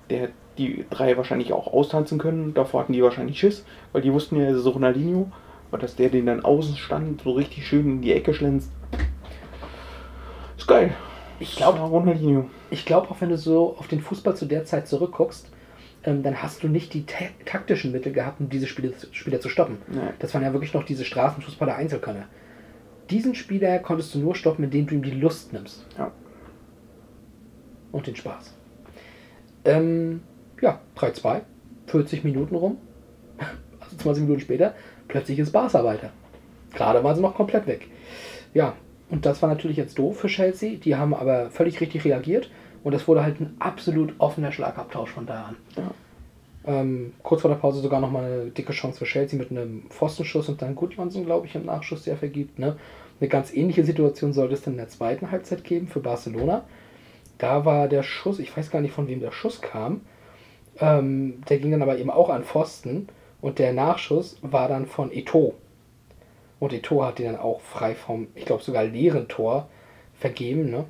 [0.09, 0.29] der,
[0.59, 4.49] die drei wahrscheinlich auch austanzen können, davor hatten die wahrscheinlich Schiss, weil die wussten ja,
[4.49, 5.31] es ist Ronaldinho,
[5.71, 8.71] aber dass der den dann außen stand, so richtig schön in die Ecke schlänzt,
[10.57, 10.95] ist geil.
[11.39, 12.47] Ich glaube, Ronaldinho.
[12.71, 15.51] ich glaube auch, wenn du so auf den Fußball zu der Zeit zurückguckst,
[16.05, 19.49] ähm, dann hast du nicht die ta taktischen Mittel gehabt, um diese Spiele, Spieler zu
[19.49, 19.79] stoppen.
[19.89, 20.01] Nee.
[20.19, 22.25] Das waren ja wirklich noch diese Straßenfußballer Einzelkönner.
[23.11, 25.85] Diesen Spieler konntest du nur stoppen, indem du ihm die Lust nimmst.
[25.99, 26.11] Ja.
[27.93, 28.55] Und den Spaß.
[29.65, 30.23] Ähm,
[30.61, 31.41] ja, 3-2,
[31.87, 32.79] 40 Minuten rum,
[33.81, 34.75] also 20 Minuten später,
[35.09, 36.11] plötzlich ist Barca weiter.
[36.75, 37.89] Gerade waren sie noch komplett weg.
[38.55, 38.75] Ja,
[39.09, 40.77] und das war natürlich jetzt doof für Chelsea.
[40.77, 42.51] Die haben aber völlig richtig reagiert
[42.83, 45.57] und das wurde halt ein absolut offener Schlagabtausch von da an.
[46.67, 50.49] Ähm, kurz vor der Pause sogar nochmal eine dicke Chance für Chelsea mit einem Pfostenschuss
[50.49, 52.59] und dann Gudjonsson, glaube ich, im Nachschuss, der vergibt.
[52.59, 52.77] Ne?
[53.21, 56.65] Eine ganz ähnliche Situation sollte es dann in der zweiten Halbzeit geben für Barcelona.
[57.39, 60.01] Da war der Schuss, ich weiß gar nicht von wem der Schuss kam,
[60.81, 63.09] ähm, der ging dann aber eben auch an Pfosten
[63.41, 65.55] und der Nachschuss war dann von Eto.
[66.59, 69.69] Und Eto hat den dann auch frei vom, ich glaube sogar leeren Tor
[70.15, 70.71] vergeben.
[70.71, 70.85] Ne?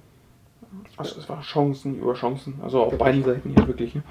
[0.97, 3.95] Also es war Chancen über Chancen, also auf beiden Seiten hier wirklich.
[3.95, 4.03] Ne?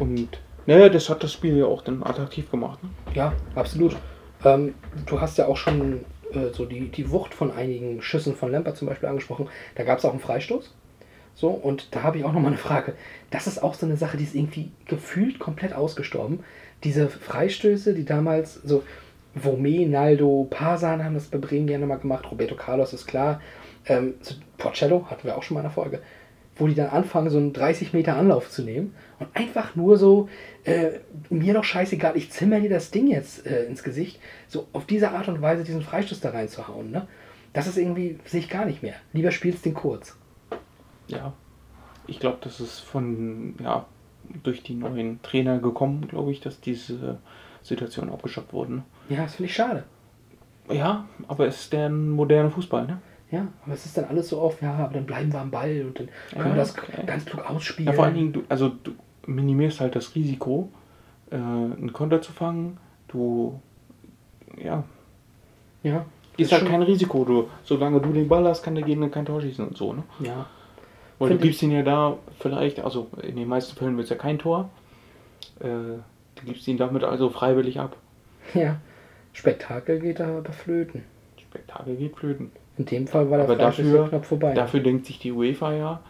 [0.00, 2.82] Und naja, das hat das Spiel ja auch dann attraktiv gemacht.
[2.82, 2.90] Ne?
[3.14, 3.96] Ja, absolut.
[4.44, 4.74] Ähm,
[5.06, 8.76] du hast ja auch schon äh, so die, die Wucht von einigen Schüssen von Lampert
[8.76, 9.48] zum Beispiel angesprochen.
[9.74, 10.74] Da gab es auch einen Freistoß.
[11.34, 12.94] So, und da habe ich auch nochmal eine Frage.
[13.30, 16.40] Das ist auch so eine Sache, die ist irgendwie gefühlt komplett ausgestorben.
[16.84, 18.84] Diese Freistöße, die damals so
[19.34, 23.40] Vomé, Naldo, Pasan haben das bei Bremen gerne mal gemacht, Roberto Carlos ist klar.
[23.86, 24.14] Ähm,
[24.58, 26.00] Porcello hatten wir auch schon mal in der Folge,
[26.56, 30.28] wo die dann anfangen, so einen 30 Meter Anlauf zu nehmen und einfach nur so,
[30.62, 34.86] äh, mir doch scheißegal, ich zimmer dir das Ding jetzt äh, ins Gesicht, so auf
[34.86, 36.92] diese Art und Weise diesen Freistoß da reinzuhauen.
[36.92, 37.08] Ne?
[37.52, 38.94] Das ist irgendwie, sehe ich gar nicht mehr.
[39.12, 40.16] Lieber spielst den kurz.
[41.08, 41.32] Ja.
[42.06, 43.86] Ich glaube, das ist von, ja,
[44.42, 47.18] durch die neuen Trainer gekommen, glaube ich, dass diese
[47.62, 48.74] Situation abgeschafft wurde.
[48.74, 48.82] Ne?
[49.08, 49.84] Ja, das finde ich schade.
[50.70, 52.98] Ja, aber es ist der moderne Fußball, ne?
[53.30, 55.84] Ja, aber es ist dann alles so oft, ja, aber dann bleiben wir am Ball
[55.86, 57.04] und dann können Ja, wir das okay.
[57.04, 57.86] ganz klug ausspielen.
[57.86, 58.92] Ja, vor allen Dingen, du, also du
[59.26, 60.70] minimierst halt das Risiko,
[61.30, 62.78] äh, einen Konter zu fangen.
[63.08, 63.60] Du,
[64.56, 64.84] ja,
[65.82, 66.04] ja,
[66.36, 67.24] ist halt kein Risiko.
[67.24, 70.02] Du, solange du den Ball hast, kann der Gegner kein Tor schießen und so, ne?
[70.20, 70.46] ja,
[71.18, 74.16] Weil du gibst ihn ja da vielleicht, also in den meisten Fällen wird es ja
[74.16, 74.68] kein Tor.
[75.60, 77.96] Äh, du gibst ihn damit also freiwillig ab.
[78.54, 78.80] ja.
[79.32, 81.04] Spektakel geht da aber flöten.
[81.40, 82.52] Spektakel geht flöten.
[82.76, 84.54] In dem Fall war der Aber dafür, ja knapp vorbei.
[84.54, 86.00] dafür denkt sich die UEFA ja,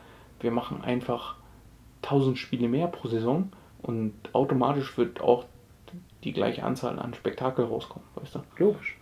[0.40, 1.36] wir machen einfach
[2.02, 3.50] 1000 Spiele mehr pro Saison
[3.82, 5.44] und automatisch wird auch
[6.22, 8.40] die gleiche Anzahl an Spektakel rauskommen, weißt du?
[8.58, 8.98] Logisch.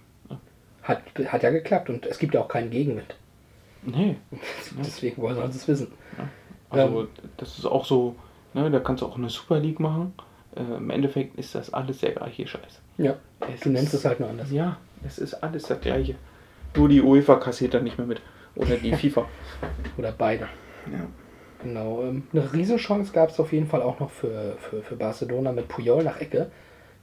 [0.83, 3.15] Hat, hat ja geklappt und es gibt ja auch keinen Gegenwind.
[3.85, 4.17] Nee,
[4.79, 5.93] Deswegen wollen sie es wissen.
[6.71, 7.09] also Ähm.
[7.37, 8.15] das ist auch so,
[8.55, 10.15] ne, da kannst du auch eine Super League machen.
[10.55, 12.81] Äh, Im Endeffekt ist das alles der gleiche Scheiß.
[12.99, 13.17] Ja.
[13.53, 14.51] Es Du nennst ist- es halt nur anders.
[14.51, 16.15] Ja, es ist alles das gleiche.
[16.77, 18.21] Nur die UEFA kassiert da nicht mehr mit.
[18.55, 19.27] Oder die FIFA.
[19.99, 20.49] Oder beide.
[20.91, 21.07] Ja.
[21.63, 22.03] Genau.
[22.03, 25.69] ähm, Eine Riesenchance gab es auf jeden Fall auch noch für, für, für Barcelona mit
[25.69, 26.51] Puyol nach Ecke,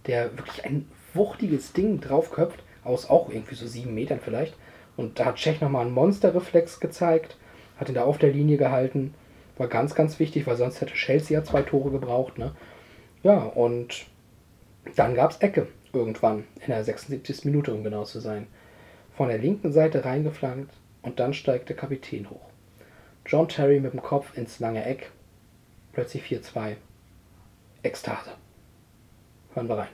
[0.06, 4.56] der wirklich ein wuchtiges Ding draufköpft, aus auch irgendwie so sieben Metern vielleicht.
[5.00, 7.38] Und da hat Tschech nochmal einen Monsterreflex gezeigt,
[7.78, 9.14] hat ihn da auf der Linie gehalten.
[9.58, 12.38] War ganz, ganz wichtig, weil sonst hätte Chelsea ja zwei Tore gebraucht.
[12.38, 12.54] Ne?
[13.24, 14.08] Ja, und
[14.98, 17.46] dann gab es Ecke irgendwann in der 76.
[17.46, 18.48] Minute, um genau zu sein.
[19.16, 22.50] Von der linken Seite reingeflankt und dann steigt der Kapitän hoch.
[23.26, 25.12] John Terry mit dem Kopf ins lange Eck.
[25.94, 26.76] Plötzlich 4-2.
[27.84, 28.32] Ekstase.
[29.54, 29.88] Hören wir rein.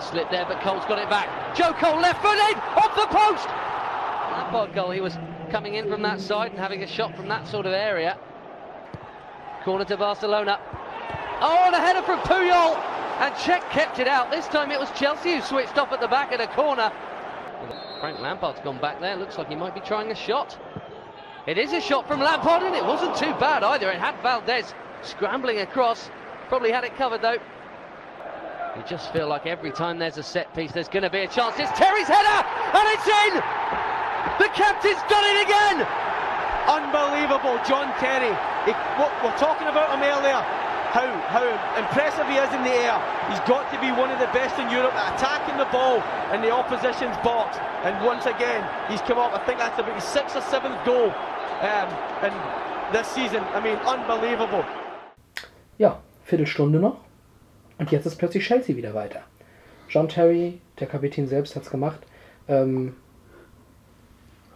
[0.00, 1.28] Slip there, but Cole's got it back.
[1.56, 3.59] Joe Cole left footed off the post.
[4.40, 4.90] Lampard goal.
[4.90, 5.18] He was
[5.50, 8.18] coming in from that side and having a shot from that sort of area.
[9.64, 10.58] Corner to Barcelona.
[11.42, 12.76] Oh, and a header from Puyol.
[13.20, 14.30] And Czech kept it out.
[14.30, 16.90] This time it was Chelsea who switched off at the back of the corner.
[18.00, 19.14] Frank Lampard's gone back there.
[19.14, 20.58] Looks like he might be trying a shot.
[21.46, 23.90] It is a shot from Lampard, and it wasn't too bad either.
[23.90, 24.72] It had Valdez
[25.02, 26.08] scrambling across.
[26.48, 27.36] Probably had it covered though.
[28.76, 31.28] You just feel like every time there's a set piece, there's going to be a
[31.28, 31.56] chance.
[31.58, 33.89] It's Terry's header, and it's in!
[34.38, 35.86] The captain's done it again!
[36.68, 38.32] Unbelievable, John Terry.
[38.64, 40.40] He, what, we're talking about him earlier.
[40.90, 41.46] How how
[41.78, 42.98] impressive he is in the air.
[43.30, 46.02] He's got to be one of the best in Europe at attacking the ball
[46.34, 47.58] in the opposition's box.
[47.84, 49.32] And once again, he's come up.
[49.32, 51.14] I think that's about his sixth or seventh goal
[51.62, 51.88] um,
[52.26, 52.34] in
[52.92, 53.42] this season.
[53.54, 54.64] I mean, unbelievable.
[55.78, 56.98] Ja, Viertelstunde noch.
[57.78, 59.22] Und jetzt ist plötzlich Chelsea wieder weiter.
[59.88, 62.00] John Terry, der Kapitän selbst, hat es gemacht.
[62.48, 62.96] Ähm,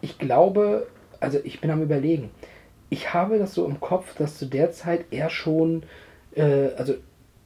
[0.04, 0.86] ich glaube,
[1.18, 2.30] also ich bin am Überlegen.
[2.90, 5.84] Ich habe das so im Kopf, dass zu der Zeit er schon
[6.36, 6.94] äh, also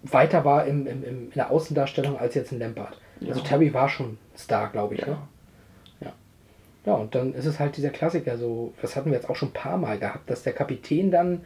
[0.02, 2.98] weiter war im, im, im, in der Außendarstellung als jetzt in Lampard.
[3.26, 5.00] Also Terry war schon Star, glaube ich.
[5.00, 5.06] Ja.
[5.06, 5.18] Ne?
[6.00, 6.12] Ja.
[6.86, 9.50] ja, und dann ist es halt dieser Klassiker, so, das hatten wir jetzt auch schon
[9.50, 11.42] ein paar Mal gehabt, dass der Kapitän dann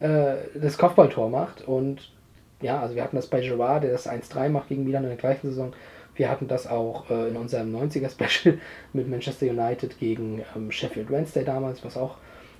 [0.00, 2.12] äh, das Kopfballtor macht und
[2.60, 5.18] ja, also wir hatten das bei Gerard, der das 1-3 macht gegen Milan in der
[5.18, 5.72] gleichen Saison.
[6.18, 8.58] Wir hatten das auch äh, in unserem 90er-Special
[8.92, 12.16] mit Manchester United gegen ähm, Sheffield Wednesday damals, was auch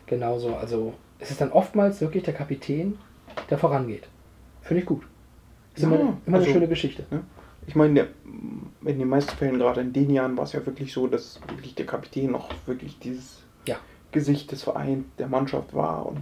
[0.06, 0.54] genauso.
[0.54, 2.96] Also es ist dann oftmals wirklich der Kapitän,
[3.50, 4.08] der vorangeht.
[4.62, 5.02] Finde ich gut.
[5.74, 7.04] Ist Ja, immer, immer also- eine schöne Geschichte.
[7.10, 7.22] Ne?
[7.66, 8.06] Ich meine,
[8.84, 11.74] in den meisten Fällen, gerade in den Jahren, war es ja wirklich so, dass wirklich
[11.74, 13.76] der Kapitän noch wirklich dieses Ja.
[14.12, 16.20] Gesicht des Vereins, der Mannschaft war und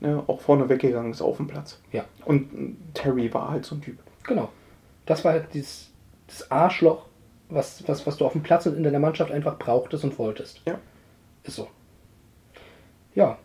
[0.00, 1.78] ne, auch vorne weggegangen ist auf dem Platz.
[1.92, 2.06] Ja.
[2.24, 3.98] Und Terry war halt so ein Typ.
[4.24, 4.48] Genau.
[5.06, 5.89] Das war halt dieses,
[6.30, 7.06] das Arschloch,
[7.48, 10.62] was, was, was du auf dem Platz und in deiner Mannschaft einfach brauchtest und wolltest.
[10.66, 10.78] Ja.
[11.42, 11.68] Ist so.
[13.14, 13.38] Ja.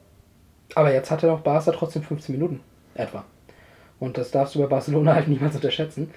[0.74, 2.62] Aber jetzt hatte noch Barca trotzdem 15 Minuten
[2.94, 3.26] etwa.
[4.00, 6.12] Und das darfst du bei Barcelona halt niemals unterschätzen.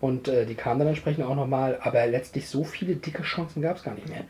[0.00, 3.76] Und äh, die kamen dann entsprechend auch nochmal, aber letztlich so viele dicke Chancen gab
[3.76, 4.24] es gar nicht mehr.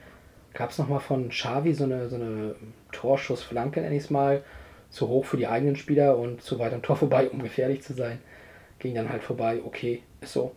[0.53, 2.57] Gab es nochmal von Xavi so eine, so eine
[2.91, 4.43] Torschussflanke, nenne ich es mal,
[4.91, 7.93] zu hoch für die eigenen Spieler und zu weit am Tor vorbei, um gefährlich zu
[7.93, 8.19] sein.
[8.81, 10.53] Ging dann halt vorbei, okay, ist so.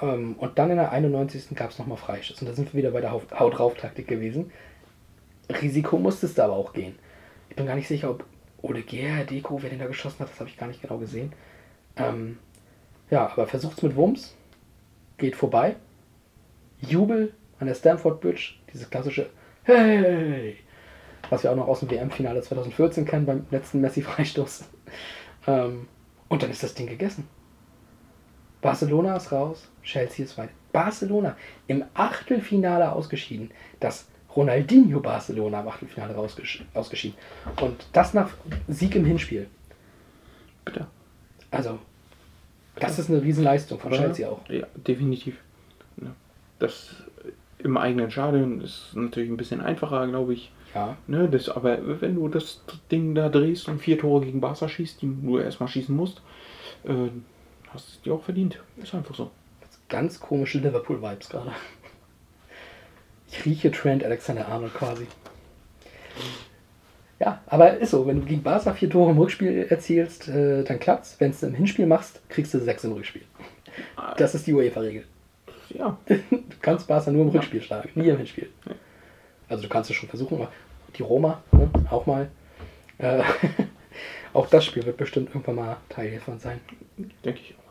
[0.00, 1.54] Ähm, und dann in der 91.
[1.54, 2.40] gab es nochmal Freischuss.
[2.40, 4.50] Und da sind wir wieder bei der Haut- Haut-Drauf-Taktik gewesen.
[5.60, 6.98] Risiko musstest du aber auch gehen.
[7.50, 8.24] Ich bin gar nicht sicher, ob
[8.62, 11.32] Ole Gehr, Deko, wer den da geschossen hat, das habe ich gar nicht genau gesehen.
[11.96, 12.38] Ähm,
[13.10, 14.34] ja, aber versucht's mit Wumms.
[15.18, 15.76] Geht vorbei.
[16.80, 18.54] Jubel an der Stamford Bridge.
[18.72, 19.28] Dieses klassische
[19.64, 20.56] Hey!
[21.30, 24.64] Was wir auch noch aus dem WM-Finale 2014 kennen beim letzten Messi-Freistoß.
[25.46, 25.86] Ähm,
[26.28, 27.28] und dann ist das Ding gegessen.
[28.62, 30.52] Barcelona ist raus, Chelsea ist weiter.
[30.72, 31.36] Barcelona
[31.66, 33.50] im Achtelfinale ausgeschieden.
[33.80, 37.18] Das Ronaldinho Barcelona im Achtelfinale rausgesch- ausgeschieden.
[37.60, 38.30] Und das nach
[38.68, 39.48] Sieg im Hinspiel.
[40.64, 40.86] Bitte.
[41.50, 41.78] Also,
[42.76, 44.48] das ist eine Riesenleistung von Chelsea auch.
[44.48, 45.36] Ja, definitiv.
[46.58, 46.94] Das
[47.58, 50.52] im eigenen Stadion ist natürlich ein bisschen einfacher, glaube ich.
[50.74, 50.96] Ja.
[51.06, 55.02] Ne, das, aber wenn du das Ding da drehst und vier Tore gegen Barca schießt,
[55.02, 56.22] die du erstmal schießen musst,
[56.84, 57.08] äh,
[57.72, 58.58] hast du es dir auch verdient.
[58.76, 59.30] Ist einfach so.
[59.88, 61.52] Ganz komische Liverpool-Vibes gerade.
[63.30, 65.06] Ich rieche Trent Alexander-Arnold quasi.
[67.18, 70.80] Ja, aber ist so, wenn du gegen Barca vier Tore im Rückspiel erzielst, äh, dann
[70.80, 71.16] klappt's.
[71.18, 73.22] Wenn du im Hinspiel machst, kriegst du sechs im Rückspiel.
[74.16, 75.04] Das ist die UEFA-Regel.
[75.70, 76.18] Ja, Du
[76.60, 78.48] kannst Barca nur im Rückspiel schlagen, nie im Hinspiel.
[79.48, 80.52] Also du kannst es schon versuchen, aber
[80.96, 82.28] die Roma ne, auch mal.
[82.98, 83.22] Äh,
[84.32, 86.60] auch das Spiel wird bestimmt irgendwann mal Teil hiervon sein.
[87.24, 87.61] denke ich auch.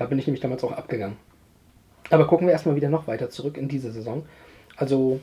[0.00, 1.18] Da bin ich nämlich damals auch abgegangen.
[2.08, 4.24] Aber gucken wir erstmal wieder noch weiter zurück in diese Saison.
[4.74, 5.20] Also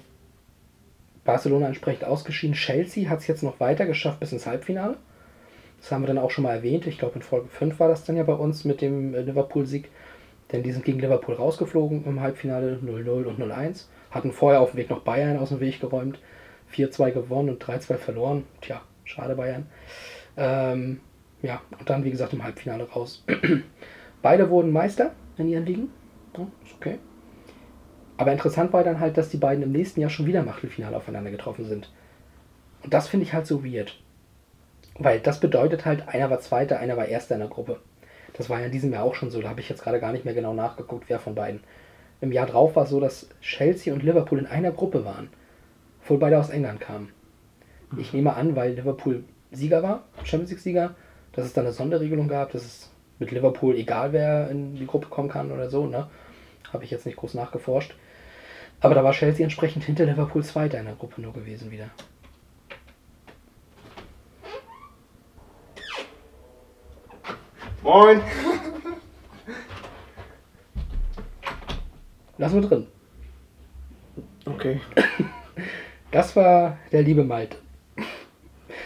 [1.26, 2.56] Barcelona entsprechend ausgeschieden.
[2.56, 4.98] Chelsea hat es jetzt noch weiter geschafft bis ins Halbfinale.
[5.82, 6.86] Das haben wir dann auch schon mal erwähnt.
[6.86, 9.90] Ich glaube, in Folge 5 war das dann ja bei uns mit dem äh, Liverpool-Sieg.
[10.52, 13.86] Denn die sind gegen Liverpool rausgeflogen im Halbfinale 0-0 und 0-1.
[14.12, 16.20] Hatten vorher auf dem Weg noch Bayern aus dem Weg geräumt.
[16.72, 18.44] 4-2 gewonnen und 3-2 verloren.
[18.62, 19.66] Tja, schade Bayern.
[20.38, 21.00] Ähm,
[21.42, 23.24] ja, und dann wie gesagt im Halbfinale raus.
[24.28, 25.90] Beide wurden Meister in ihren Ligen.
[26.38, 27.00] Ja, ist okay.
[28.18, 30.98] Aber interessant war dann halt, dass die beiden im nächsten Jahr schon wieder im Achtelfinale
[30.98, 31.90] aufeinander getroffen sind.
[32.84, 34.02] Und das finde ich halt so weird.
[35.00, 37.80] Weil das bedeutet halt, einer war Zweiter, einer war Erster in der Gruppe.
[38.34, 39.42] Das war ja in diesem Jahr auch schon so.
[39.42, 41.62] Da habe ich jetzt gerade gar nicht mehr genau nachgeguckt, wer von beiden.
[42.20, 45.30] Im Jahr drauf war es so, dass Chelsea und Liverpool in einer Gruppe waren.
[46.02, 47.14] Obwohl beide aus England kamen.
[47.96, 50.96] Ich nehme an, weil Liverpool Sieger war, Champions League-Sieger,
[51.32, 55.08] dass es da eine Sonderregelung gab, dass es mit Liverpool egal wer in die Gruppe
[55.08, 56.08] kommen kann oder so, ne?
[56.72, 57.96] Habe ich jetzt nicht groß nachgeforscht.
[58.80, 61.90] Aber da war Chelsea entsprechend hinter Liverpool Zweiter in der Gruppe nur gewesen wieder.
[67.82, 68.22] Moin!
[72.38, 72.88] Lassen wir drin.
[74.46, 74.80] Okay.
[76.10, 77.58] Das war der liebe Malte.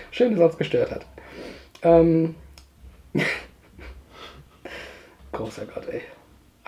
[0.09, 1.05] Schön, dass er uns gestört hat.
[1.83, 2.35] Ähm.
[5.31, 6.01] Großer Gott, ey.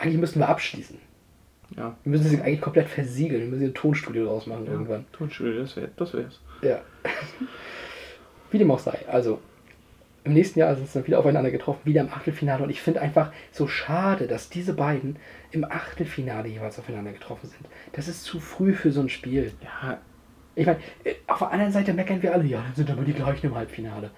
[0.04, 0.98] Eigentlich müssten wir abschließen.
[1.78, 1.96] Ja.
[2.04, 3.44] Wir müssen sie eigentlich komplett versiegeln.
[3.44, 5.06] Wir müssen ein Tonstudio draus machen irgendwann.
[5.14, 6.42] Tonstudio, das, wär, das wär's.
[6.62, 6.82] Ja.
[8.52, 9.00] Wie dem auch sei.
[9.10, 9.40] Also,
[10.26, 12.64] im nächsten Jahr sind sie dann wieder aufeinander getroffen, wieder im Achtelfinale.
[12.64, 15.16] Und ich finde einfach so schade, dass diese beiden
[15.52, 17.66] im Achtelfinale jeweils aufeinander getroffen sind.
[17.94, 19.54] Das ist zu früh für so ein Spiel.
[19.64, 20.00] Ja,
[20.56, 23.14] Ich meine, äh, auf der anderen Seite meckern wir alle, ja, dann sind aber die
[23.14, 24.12] gleichen im Halbfinale.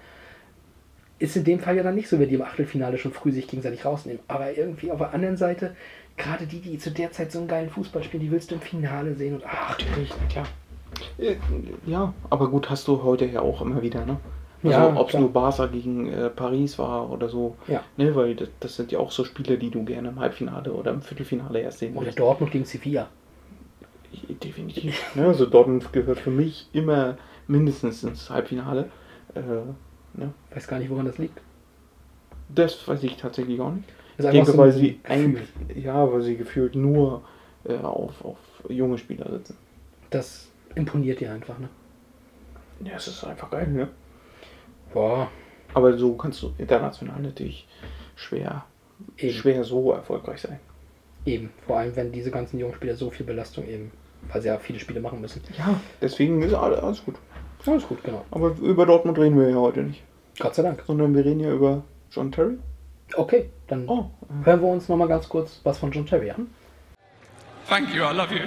[1.18, 3.48] Ist in dem Fall ja dann nicht so, wenn die im Achtelfinale schon früh sich
[3.48, 4.20] gegenseitig rausnehmen.
[4.28, 5.74] Aber irgendwie auf der anderen Seite,
[6.16, 8.60] gerade die, die zu der Zeit so einen geilen Fußball spielen, die willst du im
[8.60, 10.46] Finale sehen und ach, natürlich, na klar.
[11.18, 11.36] Äh,
[11.86, 14.18] Ja, aber gut, hast du heute ja auch immer wieder, ne?
[14.62, 17.56] Also, Ja, ob es nur Barca gegen äh, Paris war oder so.
[17.68, 17.82] Ja.
[17.96, 20.92] Ne, weil das, das sind ja auch so Spiele, die du gerne im Halbfinale oder
[20.92, 22.10] im Viertelfinale erst sehen oder.
[22.12, 23.08] Dortmund gegen Sevilla.
[24.42, 25.14] Definitiv.
[25.14, 28.88] ne, also Dortmund gehört für mich immer mindestens ins Halbfinale.
[29.34, 29.40] Äh,
[30.16, 30.32] ne?
[30.52, 31.40] Weiß gar nicht, woran das liegt.
[32.48, 33.88] Das weiß ich tatsächlich auch nicht.
[34.16, 35.42] Das ist Ich denke, so weil sie Gefühl.
[35.74, 37.22] ja, weil sie gefühlt nur
[37.64, 38.38] äh, auf, auf
[38.68, 39.56] junge Spieler sitzen.
[40.10, 41.68] Das imponiert dir einfach, ne?
[42.84, 43.88] Ja, es ist einfach geil, ne?
[44.92, 45.28] Boah,
[45.74, 47.66] Aber so kannst du international natürlich
[48.14, 48.64] schwer,
[49.18, 49.32] eben.
[49.34, 50.60] schwer so erfolgreich sein.
[51.24, 51.50] Eben.
[51.66, 53.90] Vor allem, wenn diese ganzen jungen Spieler so viel Belastung eben,
[54.32, 55.42] weil sie ja viele Spiele machen müssen.
[55.58, 57.16] Ja, deswegen ist alles, alles gut.
[57.66, 58.24] Alles gut, genau.
[58.30, 60.02] Aber über Dortmund reden wir ja heute nicht.
[60.38, 60.82] Gott sei Dank.
[60.86, 62.58] Sondern wir reden ja über John Terry.
[63.14, 64.06] Okay, dann Oh,
[64.44, 66.48] hören wir uns nochmal ganz kurz was von John Terry an.
[67.68, 68.02] Thank you.
[68.02, 68.40] I love you.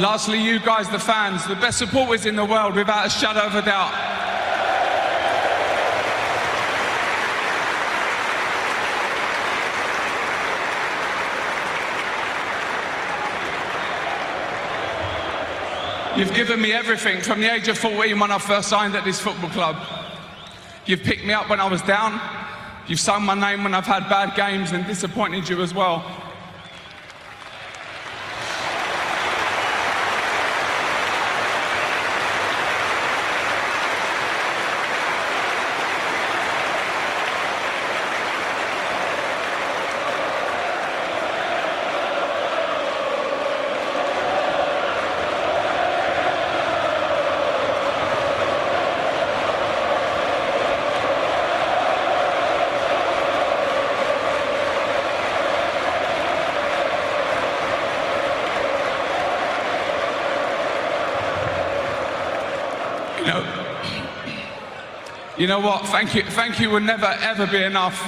[0.00, 3.54] Lastly, you guys, the fans, the best supporters in the world, without a shadow of
[3.54, 3.92] a doubt.
[16.16, 19.20] You've given me everything from the age of 14 when I first signed at this
[19.20, 19.76] football club.
[20.86, 22.18] You've picked me up when I was down.
[22.86, 26.19] You've sung my name when I've had bad games and disappointed you as well.
[65.40, 65.86] You know what?
[65.86, 67.98] Thank you, thank you will never ever be enough.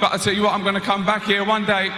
[0.00, 1.88] But I tell you what, I'm going to come back here one day,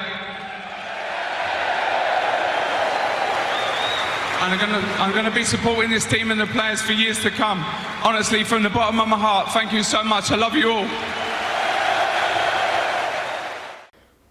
[4.41, 7.20] and I'm going to I'm going be supporting this team and the players for years
[7.20, 7.62] to come.
[8.03, 10.31] Honestly, from the bottom of my heart, thank you so much.
[10.33, 10.89] I love you all.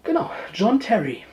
[0.02, 1.24] Genau, John Terry.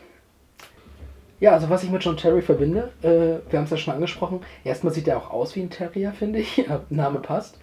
[1.40, 4.42] Ja, also was ich mit John Terry verbinde, äh, wir haben es ja schon angesprochen.
[4.64, 6.64] Erstmal sieht er auch aus wie ein Terrier, finde ich.
[6.90, 7.58] Name passt.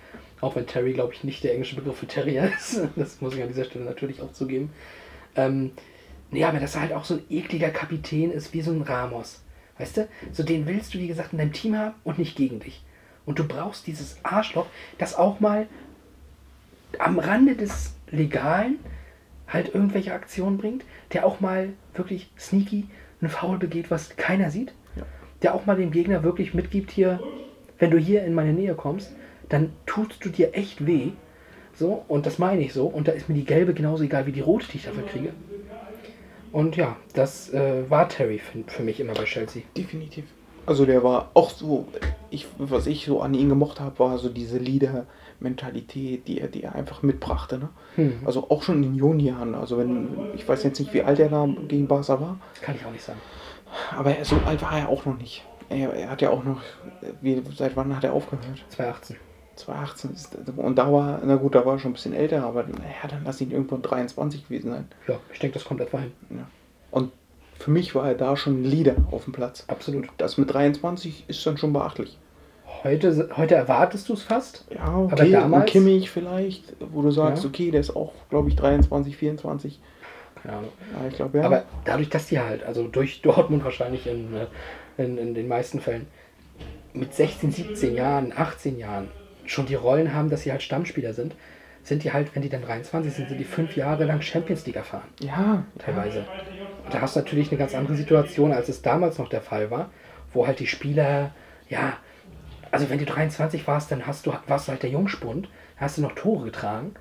[0.45, 2.81] Auch wenn Terry, glaube ich, nicht der englische Begriff für Terrier ist.
[2.97, 4.71] Das muss ich an dieser Stelle natürlich auch zugeben.
[5.37, 5.73] Ähm,
[6.31, 9.43] ja, aber dass er halt auch so ein ekliger Kapitän ist, wie so ein Ramos.
[9.79, 10.09] Weißt du?
[10.33, 12.85] So den willst du, wie gesagt, in deinem Team haben und nicht gegen dich.
[13.25, 14.67] Und du brauchst dieses Arschloch,
[14.99, 15.67] das auch mal
[16.99, 18.79] am Rande des Legalen
[19.49, 22.87] halt irgendwelche Aktionen bringt, der auch mal wirklich sneaky
[23.21, 24.75] einen Foul begeht, was keiner sieht,
[25.43, 27.21] der auch mal dem Gegner wirklich mitgibt hier,
[27.79, 29.15] wenn du hier in meine Nähe kommst,
[29.49, 31.11] dann tust du dir echt weh.
[31.77, 32.87] So, und das meine ich so.
[32.87, 35.31] Und da ist mir die gelbe genauso egal wie die rote, die ich dafür kriege.
[36.53, 39.63] Und ja, das äh, war Terry für, für mich immer bei Chelsea.
[39.77, 40.25] Definitiv.
[40.67, 41.87] Also der war auch so,
[42.31, 46.63] ich, was ich so an ihn gemocht habe, war so diese Leader-Mentalität, die er, die
[46.63, 47.59] er einfach mitbrachte.
[47.59, 47.69] Ne?
[47.97, 48.13] Hm.
[48.25, 49.55] Also auch schon in jungen Jahren.
[49.55, 52.87] Also wenn, ich weiß jetzt nicht, wie alt er da gegen Barca war, Kann ich
[52.87, 53.21] auch nicht sagen.
[53.91, 55.45] aber so alt war er auch noch nicht.
[55.69, 56.61] Er, er hat ja auch noch,
[57.21, 58.65] wie, seit wann hat er aufgehört?
[58.71, 59.17] 2018.
[59.57, 60.13] 2018.
[60.13, 63.09] Ist, und da war, na gut, da war er schon ein bisschen älter, aber naja,
[63.09, 64.89] dann lass ihn irgendwo 23 gewesen sein.
[65.09, 66.13] Ja, ich denke, das kommt etwa hin.
[66.31, 66.47] Ja.
[66.91, 67.13] Und
[67.59, 69.65] für mich war er da schon ein Leader auf dem Platz.
[69.69, 70.09] Absolut.
[70.19, 72.19] Das mit 23 ist dann schon beachtlich.
[72.83, 74.67] Heute, heute erwartest du es fast.
[74.71, 77.49] Ja, Aber okay, damals- ein Kimmich vielleicht, wo du sagst, Ja.
[77.49, 79.81] okay, der ist auch, glaube ich, 23, 24.
[80.43, 80.71] Keine Ahnung.
[80.93, 81.45] Ja, ich glaube, ja.
[81.45, 84.47] Aber dadurch, dass die halt, also durch Dortmund wahrscheinlich in, äh,
[85.03, 86.07] in, in den meisten Fällen,
[86.93, 89.09] mit 16, 17 Jahren, 18 Jahren
[89.47, 91.35] schon die Rollen haben, dass sie halt Stammspieler sind,
[91.83, 94.77] sind die halt, wenn die dann 23 sind, sind die fünf Jahre lang Champions League
[94.77, 95.09] erfahren.
[95.21, 96.25] ja, Teilweise.
[96.85, 99.71] Und da hast du natürlich eine ganz andere Situation, als es damals noch der Fall
[99.71, 99.91] war,
[100.33, 101.33] wo halt die Spieler,
[101.69, 101.99] ja,
[102.71, 106.03] also wenn du 23 warst, dann hast du, warst du halt der Jungspund, hast du
[106.03, 106.95] noch Tore getragen,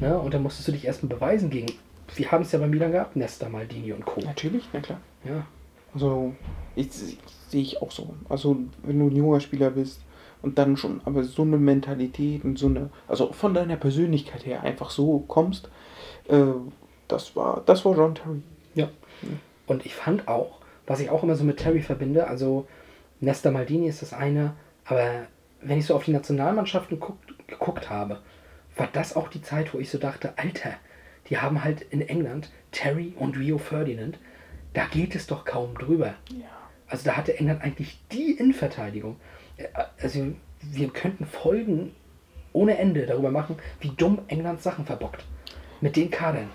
[0.00, 0.18] ne?
[0.18, 1.72] und dann musstest du dich erstmal beweisen gegen,
[2.14, 4.20] wir haben es ja bei Milan gehabt, Nesta, Maldini und Co.
[4.20, 5.00] natürlich, na klar.
[5.24, 5.46] Ja,
[5.94, 6.34] Also,
[6.76, 7.18] ich, ich,
[7.48, 8.14] sehe ich auch so.
[8.28, 10.00] Also, wenn du ein junger Spieler bist
[10.46, 14.62] und dann schon aber so eine Mentalität und so eine, also von deiner Persönlichkeit her
[14.62, 15.68] einfach so kommst,
[16.28, 16.44] äh,
[17.08, 18.42] das war, das war John Terry.
[18.76, 18.88] Ja.
[19.66, 22.68] Und ich fand auch, was ich auch immer so mit Terry verbinde, also
[23.18, 25.26] Nesta Maldini ist das eine, aber
[25.60, 27.16] wenn ich so auf die Nationalmannschaften guck,
[27.48, 28.20] geguckt habe,
[28.76, 30.74] war das auch die Zeit, wo ich so dachte, Alter,
[31.28, 34.20] die haben halt in England Terry und Rio Ferdinand,
[34.74, 36.14] da geht es doch kaum drüber.
[36.86, 39.16] Also da hatte England eigentlich die Innenverteidigung.
[40.00, 40.20] Also
[40.60, 41.92] wir könnten Folgen
[42.52, 45.24] ohne Ende darüber machen, wie dumm England Sachen verbockt.
[45.80, 46.48] Mit den Kadern.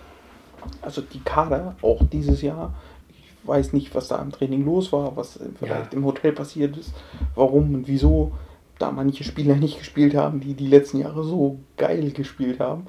[0.81, 2.73] Also die Kader, auch dieses Jahr,
[3.09, 5.97] ich weiß nicht, was da im Training los war, was vielleicht Ja.
[5.97, 6.93] im Hotel passiert ist,
[7.35, 8.31] warum und wieso
[8.77, 12.87] da manche Spieler nicht gespielt haben, die die letzten Jahre so geil gespielt haben.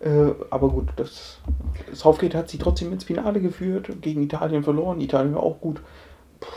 [0.00, 1.38] Äh, aber gut, das
[1.92, 5.80] Southgate hat sie trotzdem ins Finale geführt, gegen Italien verloren, Italien war auch gut.
[6.40, 6.48] Puh,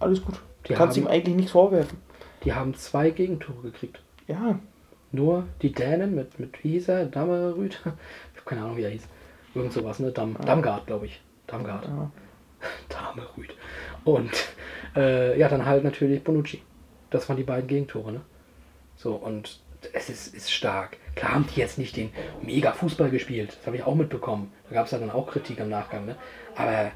[0.00, 0.40] alles gut.
[0.64, 1.98] Du kannst ihm eigentlich nichts vorwerfen.
[2.44, 4.00] Die haben zwei Gegentore gekriegt.
[4.26, 4.58] Ja,
[5.10, 7.06] Nur die Dänen mit, mit wie hieß er?
[7.06, 7.74] Dammerrüd?
[7.74, 7.96] Ich habe
[8.44, 9.06] keine Ahnung, wie er hieß.
[9.54, 10.10] Irgend sowas, ne?
[10.10, 11.20] Dam, Damgard, glaube ich.
[11.46, 11.84] Damgard.
[11.84, 12.10] Ja.
[12.88, 13.54] Damerrüd.
[14.04, 14.30] Und
[14.96, 16.62] äh, ja, dann halt natürlich Bonucci.
[17.10, 18.20] Das waren die beiden Gegentore, ne?
[18.96, 19.60] So, und
[19.92, 20.96] es ist, ist stark.
[21.14, 23.56] Klar haben die jetzt nicht den mega Fußball gespielt.
[23.58, 24.52] Das habe ich auch mitbekommen.
[24.68, 26.16] Da gab es ja dann auch Kritik im Nachgang, ne?
[26.56, 26.90] Aber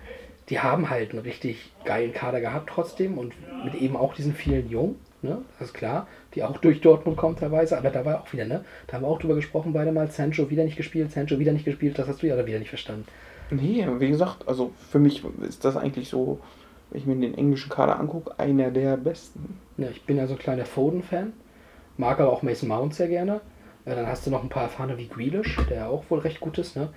[0.49, 3.35] die haben halt einen richtig geilen Kader gehabt trotzdem und
[3.65, 5.39] mit eben auch diesen vielen Jungen, ne?
[5.59, 8.65] Das ist klar, die auch durch Dortmund kommen teilweise, aber da war auch wieder, ne?
[8.87, 11.65] Da haben wir auch drüber gesprochen, beide mal, Sancho wieder nicht gespielt, Sancho wieder nicht
[11.65, 13.05] gespielt, das hast du ja wieder nicht verstanden.
[13.51, 16.41] Nee, wie gesagt, also für mich ist das eigentlich so,
[16.91, 19.59] wenn ich mir den englischen Kader angucke, einer der besten.
[19.77, 21.33] Ja, ich bin ja so ein kleiner Foden-Fan,
[21.97, 23.41] mag aber auch Mason Mount sehr gerne.
[23.85, 26.59] Äh, dann hast du noch ein paar Erfahrene wie Grealish, der auch wohl recht gut
[26.59, 26.89] ist, ne?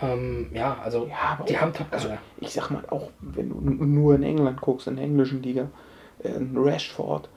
[0.00, 2.08] Ähm, ja, also Ja, die auch- haben top also,
[2.40, 5.68] ich sag mal, auch wenn du nur in England guckst, in der englischen Liga,
[6.22, 7.28] äh, ein Rashford,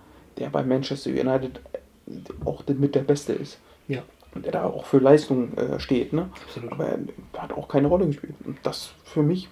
[0.41, 3.59] der bei Manchester United äh, auch mit der Beste ist.
[3.87, 4.01] Ja,
[4.33, 6.29] Und der da auch für Leistung äh, steht, ne?
[6.45, 6.71] Absolut.
[6.71, 6.99] Aber er
[7.37, 8.33] hat auch keine Rolle gespielt.
[8.43, 9.47] Und das für mich,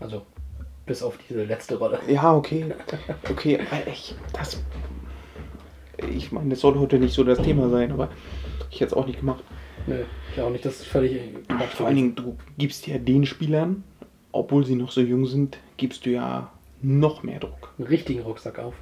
[0.00, 0.22] also
[0.86, 2.00] bis auf diese letzte Rolle.
[2.08, 2.66] ja, okay.
[3.30, 4.62] Okay, ich, das.
[6.10, 8.08] Ich meine, das soll heute nicht so das Thema sein, aber
[8.70, 9.44] ich hätte es auch nicht gemacht.
[9.86, 10.02] Nö,
[10.34, 11.20] ich auch nicht, das ist völlig
[11.76, 13.84] Vor allen Dingen, du gibst ja den Spielern,
[14.32, 17.72] obwohl sie noch so jung sind, gibst du ja noch mehr Druck.
[17.78, 18.74] einen richtigen Rucksack auf.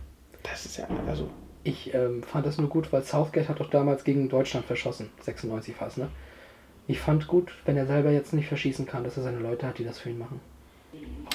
[0.43, 1.29] Das ist ja, also,
[1.63, 5.75] Ich ähm, fand das nur gut, weil Southgate hat doch damals gegen Deutschland verschossen, 96
[5.77, 6.09] fast, ne?
[6.87, 9.79] Ich fand gut, wenn er selber jetzt nicht verschießen kann, dass er seine Leute hat,
[9.79, 10.41] die das für ihn machen.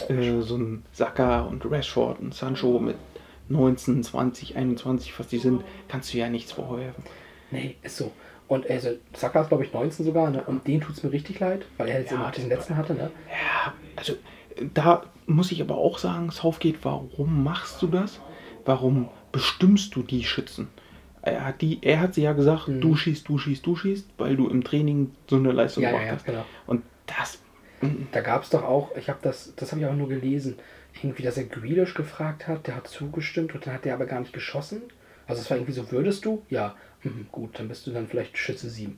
[0.10, 2.98] äh, so ein Saka und Rashford und Sancho mit
[3.50, 7.04] 19, 20, 21, was die sind, kannst du ja nichts vorwerfen.
[7.52, 8.12] Nee, ist so.
[8.48, 10.44] Und also, Saka ist, glaube ich, 19 sogar, ne?
[10.46, 12.94] Und den tut es mir richtig leid, weil er jetzt Ja, immer diesen letzten hatte,
[12.96, 13.12] ne?
[13.30, 14.14] Ja, also
[14.56, 18.20] äh, da muss ich aber auch sagen, Southgate, warum machst du das?
[18.66, 20.70] Warum bestimmst du die Schützen?
[21.22, 22.82] Er hat, die, er hat sie ja gesagt, Mhm.
[22.82, 25.96] du schießt, du schießt, du schießt, weil du im Training so eine Leistung Ja, ja,
[25.98, 26.26] gemacht ja, hast.
[26.26, 26.46] genau.
[26.68, 27.40] Und das,
[27.82, 30.56] mm, Da gab es doch auch, ich habe das, das habe ich aber nur gelesen,
[31.02, 34.20] irgendwie, dass er Grealish gefragt hat, der hat zugestimmt und dann hat der aber gar
[34.22, 34.84] nicht geschossen.
[35.28, 36.44] Also es war irgendwie so, würdest du?
[36.50, 38.98] Ja, mhm, gut, dann bist du dann vielleicht Schütze 7.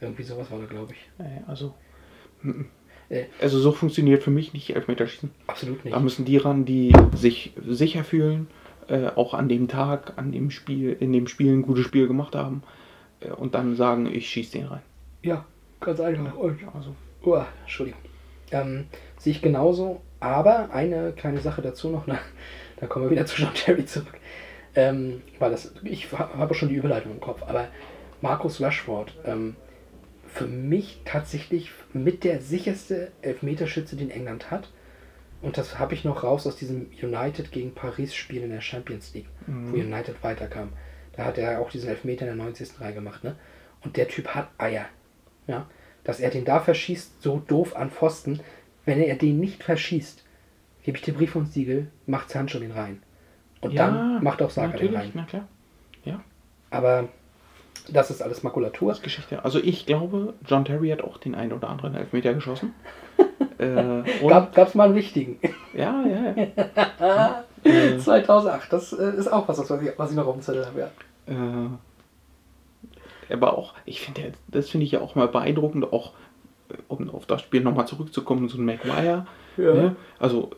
[0.00, 1.10] Irgendwie sowas war da, glaube ich.
[1.46, 1.74] also,
[2.42, 2.62] mm,
[3.10, 5.30] Äh, also so funktioniert für mich nicht Elfmeterschießen.
[5.48, 5.94] absolut nicht.
[5.94, 8.46] Da müssen die ran, die sich sicher fühlen,
[8.90, 12.34] äh, auch an dem Tag, an dem Spiel, in dem Spiel ein gutes Spiel gemacht
[12.34, 12.62] haben
[13.20, 14.82] äh, und dann sagen, ich schieße den rein.
[15.22, 15.44] Ja,
[15.80, 16.34] ganz einfach.
[16.34, 18.00] Und, Also, oh, Entschuldigung.
[18.52, 18.86] Ähm,
[19.18, 22.18] sehe ich genauso, aber eine kleine Sache dazu noch, ne?
[22.78, 24.18] da kommen wir wieder zu John Terry zurück.
[24.74, 27.68] Ähm, weil das, ich ha- habe schon die Überleitung im Kopf, aber
[28.20, 29.56] Markus Rashford, ähm,
[30.26, 34.70] für mich tatsächlich mit der sicherste Elfmeterschütze, den England hat.
[35.42, 39.14] Und das habe ich noch raus aus diesem United gegen Paris Spiel in der Champions
[39.14, 40.70] League, wo United weiterkam.
[41.16, 42.80] Da hat er auch diesen Elfmeter in der 90.
[42.80, 43.36] Reihe gemacht, ne?
[43.82, 44.86] Und der Typ hat Eier.
[45.46, 45.66] Ja?
[46.04, 48.40] Dass er den da verschießt, so doof an Pfosten.
[48.84, 50.24] Wenn er den nicht verschießt,
[50.82, 53.02] gebe ich dir Brief und Siegel, macht Sancho den rein.
[53.60, 55.10] Und dann macht auch Saka den rein.
[55.14, 55.48] na klar.
[56.04, 56.22] Ja,
[56.70, 57.08] Aber
[57.90, 58.90] das ist alles Makulatur.
[58.90, 59.44] das ist Geschichte.
[59.44, 62.74] Also ich glaube, John Terry hat auch den einen oder anderen Elfmeter geschossen.
[63.60, 65.38] äh, Gab es mal einen wichtigen.
[65.74, 67.44] ja, ja, ja.
[67.98, 70.80] 2008, das äh, ist auch was, was ich, was ich noch auf dem Zettel habe.
[70.80, 71.66] Ja.
[73.28, 76.12] Äh, aber auch, ich finde, das finde ich ja auch mal beeindruckend, auch
[76.70, 79.26] äh, um auf das Spiel nochmal zurückzukommen, so ein Maguire.
[79.56, 79.74] Ja.
[79.74, 79.96] Ne?
[80.18, 80.50] Also,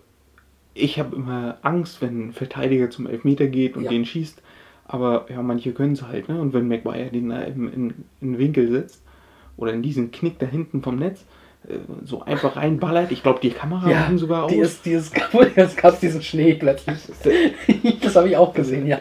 [0.75, 3.91] ich habe immer Angst, wenn ein Verteidiger zum Elfmeter geht und Ja.
[3.91, 4.41] den schießt.
[4.85, 6.29] Aber ja, manche können es halt.
[6.29, 6.41] Ne?
[6.41, 7.91] Und wenn Maguire den da im, in,
[8.21, 9.03] in den Winkel setzt
[9.57, 11.25] oder in diesen Knick da hinten vom Netz, äh,
[12.05, 14.51] so einfach reinballert, ich glaube, die Kamera Ja, ging sogar aus.
[14.53, 15.15] die ist, die ist,
[15.57, 16.99] jetzt gab es diesen Schnee plötzlich.
[18.03, 18.99] das habe ich auch gesehen, ja.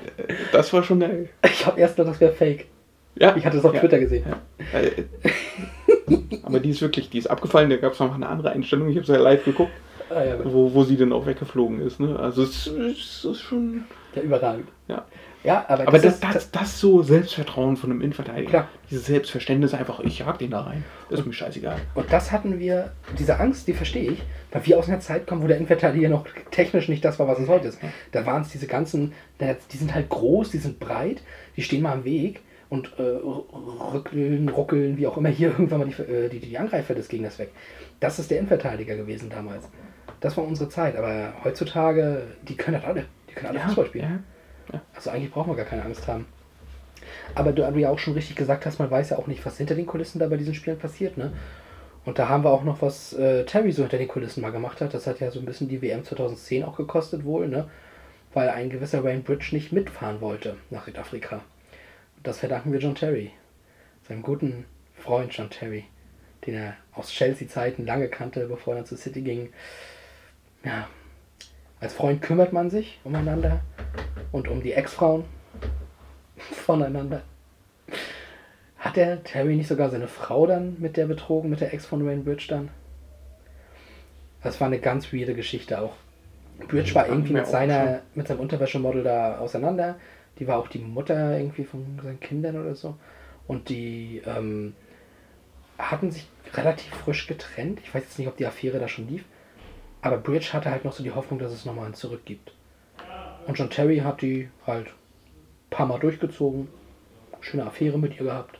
[0.51, 1.29] das war schon geil.
[1.43, 2.67] Ich habe erst gedacht, das wäre fake.
[3.15, 3.79] Ja, Ich hatte es auf ja.
[3.79, 4.25] Twitter gesehen.
[4.27, 4.79] Ja.
[4.79, 5.03] Äh,
[6.43, 7.69] Aber die ist wirklich, die ist abgefallen.
[7.69, 8.87] Da gab es noch eine andere Einstellung.
[8.89, 9.71] Ich habe es ja live geguckt.
[10.09, 11.99] Ah, ja, wo, wo sie dann auch weggeflogen ist.
[11.99, 12.17] Ne?
[12.19, 13.85] Also es, es ist schon.
[14.15, 14.67] ja, überragend.
[14.87, 15.05] Ja.
[15.43, 18.49] Ja, aber, Aber das, das, ist, das, das so Selbstvertrauen von einem Innenverteidiger.
[18.49, 18.67] Klar.
[18.89, 20.83] Dieses Selbstverständnis einfach, ich jag den da rein.
[21.09, 21.77] Ist mir scheißegal.
[21.95, 25.41] Und das hatten wir, diese Angst, die verstehe ich, weil wir aus einer Zeit kommen,
[25.41, 27.79] wo der Innenverteidiger noch technisch nicht das war, was es heute ist.
[28.11, 31.23] Da waren es diese ganzen, die sind halt groß, die sind breit,
[31.57, 35.87] die stehen mal am Weg und äh, rückeln, ruckeln, wie auch immer, hier irgendwann mal
[35.87, 37.49] die, äh, die, die Angreifer des Gegners weg.
[37.99, 39.67] Das ist der Innenverteidiger gewesen damals.
[40.19, 43.05] Das war unsere Zeit, aber heutzutage, die können das alle.
[43.29, 44.23] Die können alle Fußball spielen.
[44.95, 46.25] Also eigentlich braucht man gar keine Angst haben.
[47.35, 49.57] Aber du, du ja auch schon richtig gesagt hast, man weiß ja auch nicht, was
[49.57, 51.33] hinter den Kulissen da bei diesen Spielen passiert, ne?
[52.03, 54.81] Und da haben wir auch noch, was äh, Terry so hinter den Kulissen mal gemacht
[54.81, 54.93] hat.
[54.93, 57.69] Das hat ja so ein bisschen die WM 2010 auch gekostet wohl, ne?
[58.33, 61.41] Weil ein gewisser Wayne Bridge nicht mitfahren wollte nach Südafrika.
[62.23, 63.31] Das verdanken wir John Terry.
[64.07, 64.65] Seinem guten
[64.95, 65.85] Freund John Terry,
[66.45, 69.53] den er aus Chelsea-Zeiten lange kannte, bevor er zu City ging.
[70.63, 70.87] Ja,
[71.81, 73.59] als Freund kümmert man sich umeinander
[74.31, 75.25] und um die Ex-Frauen
[76.37, 77.23] voneinander.
[78.77, 82.05] Hat der Terry nicht sogar seine Frau dann mit der betrogen, mit der Ex von
[82.05, 82.69] Wayne Bridge dann?
[84.43, 85.93] Das war eine ganz weirde Geschichte auch.
[86.67, 89.99] Bridge war irgendwie mit, seiner, mit seinem Unterwäschemodel da auseinander.
[90.39, 92.95] Die war auch die Mutter irgendwie von seinen Kindern oder so.
[93.47, 94.73] Und die ähm,
[95.77, 97.79] hatten sich relativ frisch getrennt.
[97.83, 99.25] Ich weiß jetzt nicht, ob die Affäre da schon lief.
[100.01, 102.51] Aber Bridge hatte halt noch so die Hoffnung, dass es nochmal ein Zurück gibt.
[103.47, 106.67] Und John Terry hat die halt ein paar Mal durchgezogen.
[107.39, 108.59] Schöne Affäre mit ihr gehabt.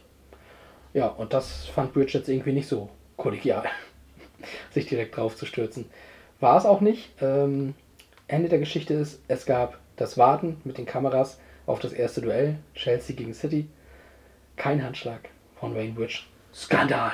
[0.94, 3.66] Ja, und das fand Bridge jetzt irgendwie nicht so kollegial,
[4.72, 5.86] sich direkt drauf zu stürzen.
[6.40, 7.12] War es auch nicht.
[7.22, 7.76] Ähm,
[8.28, 12.58] Ende der Geschichte ist, es gab das Warten mit den Kameras auf das erste Duell,
[12.74, 13.70] Chelsea gegen City.
[14.56, 15.30] Kein Handschlag
[15.60, 16.24] von Wayne Bridge.
[16.54, 17.14] Skandal!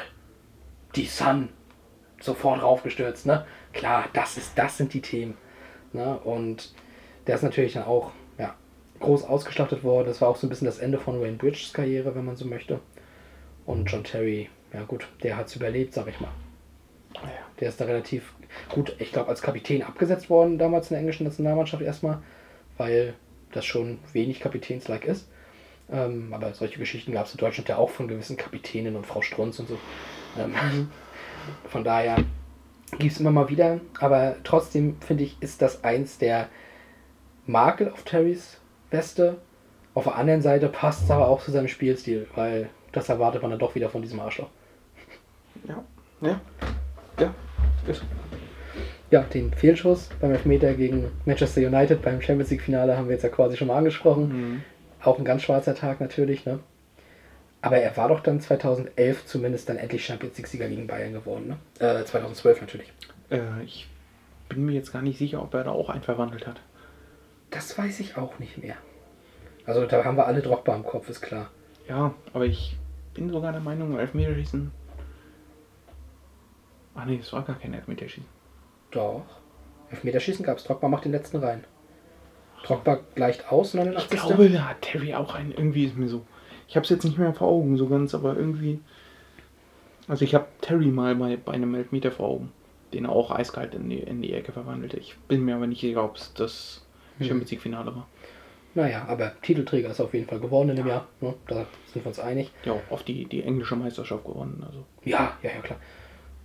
[0.95, 1.49] Die Sun
[2.19, 3.45] sofort raufgestürzt, ne?
[3.78, 5.38] Klar, das ist, das sind die Themen.
[5.93, 6.17] Ne?
[6.17, 6.73] Und
[7.28, 8.55] der ist natürlich dann auch ja,
[8.99, 10.07] groß ausgestattet worden.
[10.07, 12.45] Das war auch so ein bisschen das Ende von Wayne Bridges Karriere, wenn man so
[12.45, 12.80] möchte.
[13.67, 16.32] Und John Terry, ja gut, der hat es überlebt, sag ich mal.
[17.59, 18.34] Der ist da relativ
[18.69, 22.19] gut, ich glaube, als Kapitän abgesetzt worden damals in der englischen Nationalmannschaft erstmal,
[22.78, 23.13] weil
[23.51, 25.28] das schon wenig Kapitänslike ist.
[25.91, 29.21] Ähm, aber solche Geschichten gab es in Deutschland ja auch von gewissen Kapitänen und Frau
[29.21, 29.78] Strunz und so.
[30.38, 30.89] Ähm,
[31.69, 32.17] von daher
[32.99, 33.79] gibt es immer mal wieder.
[33.99, 36.47] Aber trotzdem finde ich, ist das eins der
[37.45, 38.59] Makel auf Terrys
[38.91, 39.38] Weste.
[39.93, 43.51] Auf der anderen Seite passt es aber auch zu seinem Spielstil, weil das erwartet man
[43.51, 44.49] dann doch wieder von diesem Arschloch.
[45.67, 45.83] Ja.
[46.21, 46.41] Ja.
[47.19, 47.33] Ja.
[47.88, 48.03] Ist.
[49.09, 53.23] Ja, den Fehlschuss beim Elfmeter gegen Manchester United beim Champions League Finale haben wir jetzt
[53.23, 54.27] ja quasi schon mal angesprochen.
[54.27, 54.61] Mhm.
[55.01, 56.59] Auch ein ganz schwarzer Tag natürlich, ne?
[57.68, 61.47] Aber er war doch dann 2011 zumindest dann endlich Champions League Sieger gegen Bayern geworden,
[61.47, 61.57] ne?
[61.86, 62.91] Äh, 2012 natürlich.
[63.30, 63.88] Äh, ich
[64.49, 66.61] bin mir jetzt gar nicht sicher, ob er da auch einen verwandelt hat.
[67.51, 68.76] Das weiß ich auch nicht mehr.
[69.65, 71.49] Also da haben wir alle Drogba im Kopf, ist klar.
[71.89, 72.78] Ja, aber ich
[73.13, 74.72] bin sogar der Meinung, Elfmeterschießen.
[76.95, 78.26] Ach nee, es war gar kein Elfmeterschießen.
[78.91, 79.26] Doch.
[79.91, 80.63] Elfmeterschießen gab es.
[80.63, 81.63] Drogba macht den letzten rein.
[82.63, 84.20] Drogba gleicht aus, Ich 89.
[84.20, 85.51] glaube, da hat Terry auch einen.
[85.51, 86.26] Irgendwie ist mir so.
[86.68, 88.80] Ich habe es jetzt nicht mehr vor Augen, so ganz, aber irgendwie.
[90.07, 92.51] Also ich habe Terry mal bei, bei einem Elfmeter vor Augen,
[92.93, 94.97] den er auch eiskalt in die, in die Ecke verwandelte.
[94.97, 96.86] Ich bin mir aber nicht sicher, ob es das
[97.20, 98.07] Champions League Finale war.
[98.76, 101.07] Naja, aber Titelträger ist auf jeden Fall geworden in dem Jahr.
[101.20, 101.34] Ne?
[101.47, 102.51] Da sind wir uns einig.
[102.63, 104.63] Ja, auch auf die, die englische Meisterschaft gewonnen.
[104.65, 104.86] Also.
[105.03, 105.80] Ja, ja, ja, klar.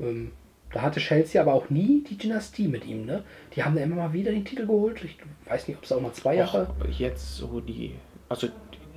[0.01, 0.33] Ähm,
[0.73, 3.23] da hatte Chelsea aber auch nie die Dynastie mit ihm, ne?
[3.55, 5.05] Die haben da immer mal wieder den Titel geholt.
[5.05, 6.69] Ich weiß nicht, ob es auch mal zwei Jahre.
[6.81, 7.97] Auch jetzt so die,
[8.31, 8.49] also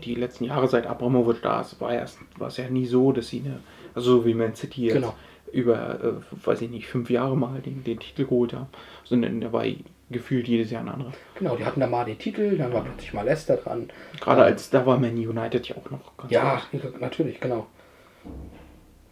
[0.03, 3.27] die, letzten Jahre seit Abramovic da ist, war erst, war es ja nie so, dass
[3.29, 3.59] sie eine,
[3.93, 5.15] also so wie Man City jetzt Genau.
[5.51, 8.67] über, äh, weiß ich nicht, fünf Jahre mal den, den Titel geholt haben,
[9.03, 9.63] sondern da war
[10.11, 11.13] gefühlt jedes Jahr ein anderer.
[11.39, 13.89] Genau, die hatten da mal den Titel, dann war plötzlich mal Leicester dran.
[14.19, 16.81] Gerade Ähm, als, da war Man United ja auch noch ganz Ja, groß.
[16.99, 17.65] natürlich, genau.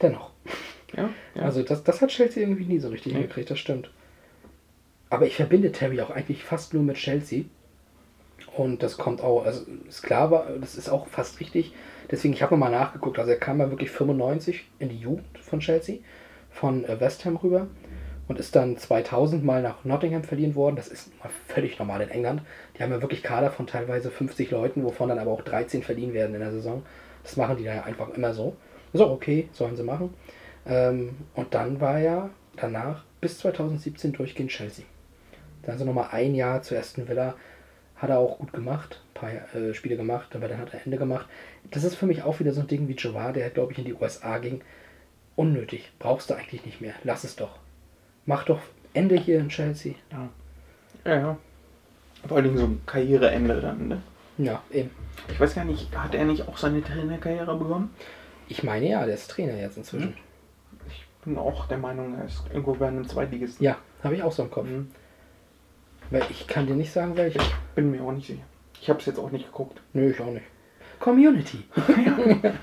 [0.02, 0.32] Dennoch.
[0.96, 1.42] ja, ja.
[1.44, 3.20] Also das, das hat Chelsea irgendwie nie so richtig Nee.
[3.20, 3.90] hingekriegt, das stimmt.
[5.10, 7.44] Aber ich verbinde Terry auch eigentlich fast nur mit Chelsea.
[8.56, 11.74] Und das kommt auch, also ist klar, das ist auch fast richtig.
[12.12, 13.18] Deswegen, ich habe mal nachgeguckt.
[13.18, 16.00] Also er kam ja wirklich 95 in die Jugend von Chelsea,
[16.52, 17.68] von äh, West Ham rüber
[18.28, 20.76] und ist dann 2000 mal nach Nottingham verliehen worden.
[20.76, 21.12] Das ist
[21.48, 22.42] völlig normal in England.
[22.78, 26.14] Die haben ja wirklich Kader von teilweise 50 Leuten, wovon dann aber auch 13 verliehen
[26.14, 26.84] werden in der Saison.
[27.24, 28.56] Das machen die da ja einfach immer so.
[28.94, 30.14] So, okay, sollen sie machen.
[30.68, 34.86] Ähm, und dann war er danach bis 2017 durchgehend Chelsea.
[35.64, 37.36] Dann so nochmal ein Jahr zu Aston Villa.
[38.04, 40.98] Hat er auch gut gemacht, ein paar äh, Spiele gemacht, aber dann hat er Ende
[40.98, 41.26] gemacht.
[41.72, 43.86] Das ist für mich auch wieder so ein Ding wie Jovar, der glaube ich in
[43.86, 44.60] die USA ging.
[45.38, 46.96] Unnötig, brauchst du eigentlich nicht mehr.
[47.06, 47.60] Lass es doch.
[48.26, 48.60] Mach doch
[48.94, 49.94] Ende hier in Chelsea.
[50.12, 50.28] Ja,
[51.06, 51.38] Ja, ja.
[52.28, 54.02] Vor allen Dingen so ein Karriereende dann, ne?
[54.38, 54.90] ja eben.
[55.30, 57.92] Ich weiß gar nicht, hat er nicht auch seine Trainerkarriere begonnen?
[58.50, 60.18] Ich meine ja, der ist Trainer jetzt inzwischen.
[60.90, 63.64] Ich bin auch der Meinung, er ist irgendwo bei einem Zweitligisten.
[63.64, 64.68] Ja, habe ich auch so im Kopf.
[64.68, 64.92] Mhm.
[66.14, 67.40] Weil ich kann dir nicht sagen, welche.
[67.74, 68.44] Bin mir auch nicht sicher.
[68.80, 69.82] Ich habe es jetzt auch nicht geguckt.
[69.94, 70.46] Nö, ich auch nicht.
[71.00, 71.64] Community.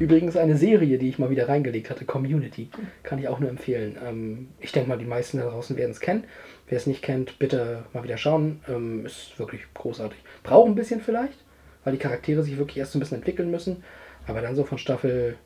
[0.00, 2.70] Übrigens eine Serie, die ich mal wieder reingelegt hatte, Community.
[3.04, 3.96] Kann ich auch nur empfehlen.
[4.04, 6.24] Ähm, ich denke mal, die meisten da draußen werden es kennen.
[6.66, 8.62] Wer es nicht kennt, bitte mal wieder schauen.
[8.68, 10.18] Ähm, ist wirklich großartig.
[10.42, 11.38] Braucht ein bisschen vielleicht,
[11.84, 13.84] weil die Charaktere sich wirklich erst so ein bisschen entwickeln müssen.
[14.26, 15.36] Aber dann so von Staffel,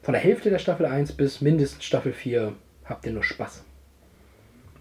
[0.00, 2.54] von der Hälfte der Staffel 1 bis mindestens Staffel 4
[2.86, 3.64] habt ihr nur Spaß.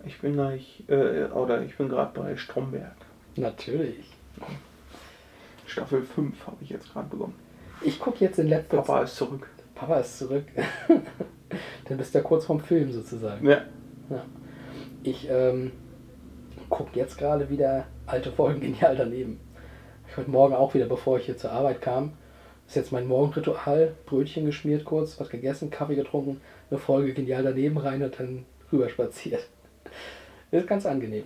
[0.06, 2.96] Ich bin gleich, äh, oder ich bin gerade bei Stromberg.
[3.36, 4.12] Natürlich.
[5.66, 7.36] Staffel 5 habe ich jetzt gerade begonnen.
[7.82, 9.50] Ich gucke jetzt in letzter Papa ist zurück.
[9.76, 10.46] Papa ist zurück.
[11.86, 13.46] Dann bist du ja kurz vorm Film sozusagen.
[13.48, 13.62] Ja.
[14.10, 14.26] Ja.
[15.04, 15.72] Ich ähm,
[16.70, 19.40] gucke jetzt gerade wieder alte Folgen genial daneben.
[20.08, 22.14] Ich heute Morgen auch wieder, bevor ich hier zur Arbeit kam,
[22.68, 23.96] ist jetzt mein Morgenritual.
[24.06, 28.90] Brötchen geschmiert kurz, was gegessen, Kaffee getrunken, eine Folge genial daneben rein und dann rüber
[28.90, 29.48] spaziert.
[30.54, 31.24] Ist ganz angenehm.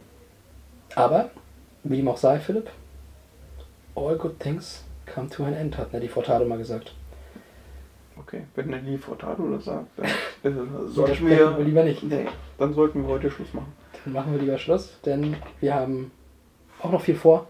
[0.96, 1.30] Aber,
[1.84, 2.70] wie ihm auch sei, Philipp,
[3.94, 6.96] all good things come to an end, hat Nelly Furtado mal gesagt.
[8.18, 9.88] Okay, wenn der Lee Furtado das sagt,
[10.44, 12.04] dann sollten wir, wir lieber nicht.
[12.04, 12.26] Nee,
[12.58, 13.74] dann sollten wir heute Schluss machen.
[14.06, 16.10] Dann machen wir lieber Schluss, denn wir haben
[16.82, 17.48] auch noch viel vor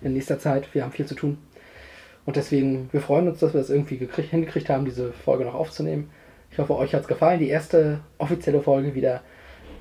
[0.00, 0.72] in nächster Zeit.
[0.72, 1.38] Wir haben viel zu tun.
[2.26, 5.54] Und deswegen, wir freuen uns, dass wir das irgendwie gekriegt, hingekriegt haben, diese Folge noch
[5.54, 6.10] aufzunehmen.
[6.52, 7.40] Ich hoffe, euch hat es gefallen.
[7.40, 9.22] Die erste offizielle Folge wieder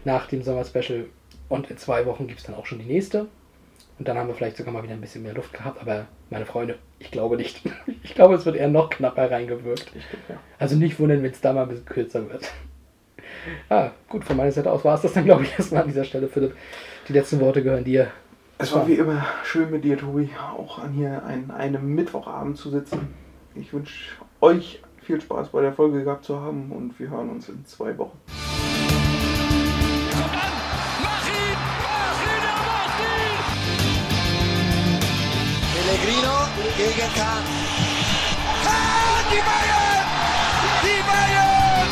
[0.04, 1.06] nach dem Sommer-Special.
[1.50, 3.28] Und in zwei Wochen gibt es dann auch schon die nächste.
[4.00, 5.82] Und dann haben wir vielleicht sogar mal wieder ein bisschen mehr Luft gehabt.
[5.82, 7.62] Aber meine Freunde, ich glaube nicht.
[8.04, 9.92] Ich glaube, es wird eher noch knapper reingewirkt.
[9.94, 10.40] Ich denke, ja.
[10.58, 12.52] Also nicht wundern, wenn es da mal ein bisschen kürzer wird.
[13.70, 16.04] Ah, gut, von meiner Seite aus war es das dann, glaube ich, erstmal an dieser
[16.04, 16.56] Stelle, Philipp.
[17.08, 18.12] Die letzten Worte gehören dir.
[18.58, 22.70] Es war wie immer schön mit dir, Tobi, auch an hier an einem Mittwochabend zu
[22.70, 23.14] sitzen.
[23.56, 27.48] Ich wünsche euch viel Spaß bei der Folge gehabt zu haben und wir hören uns
[27.50, 28.18] in zwei Wochen.
[36.78, 37.44] Gegen Kahn.
[38.64, 40.06] Kahn, die Bayern!
[40.84, 41.90] Die Bayern!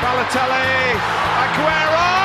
[0.00, 0.96] Balotelli,
[1.42, 2.19] Aguero!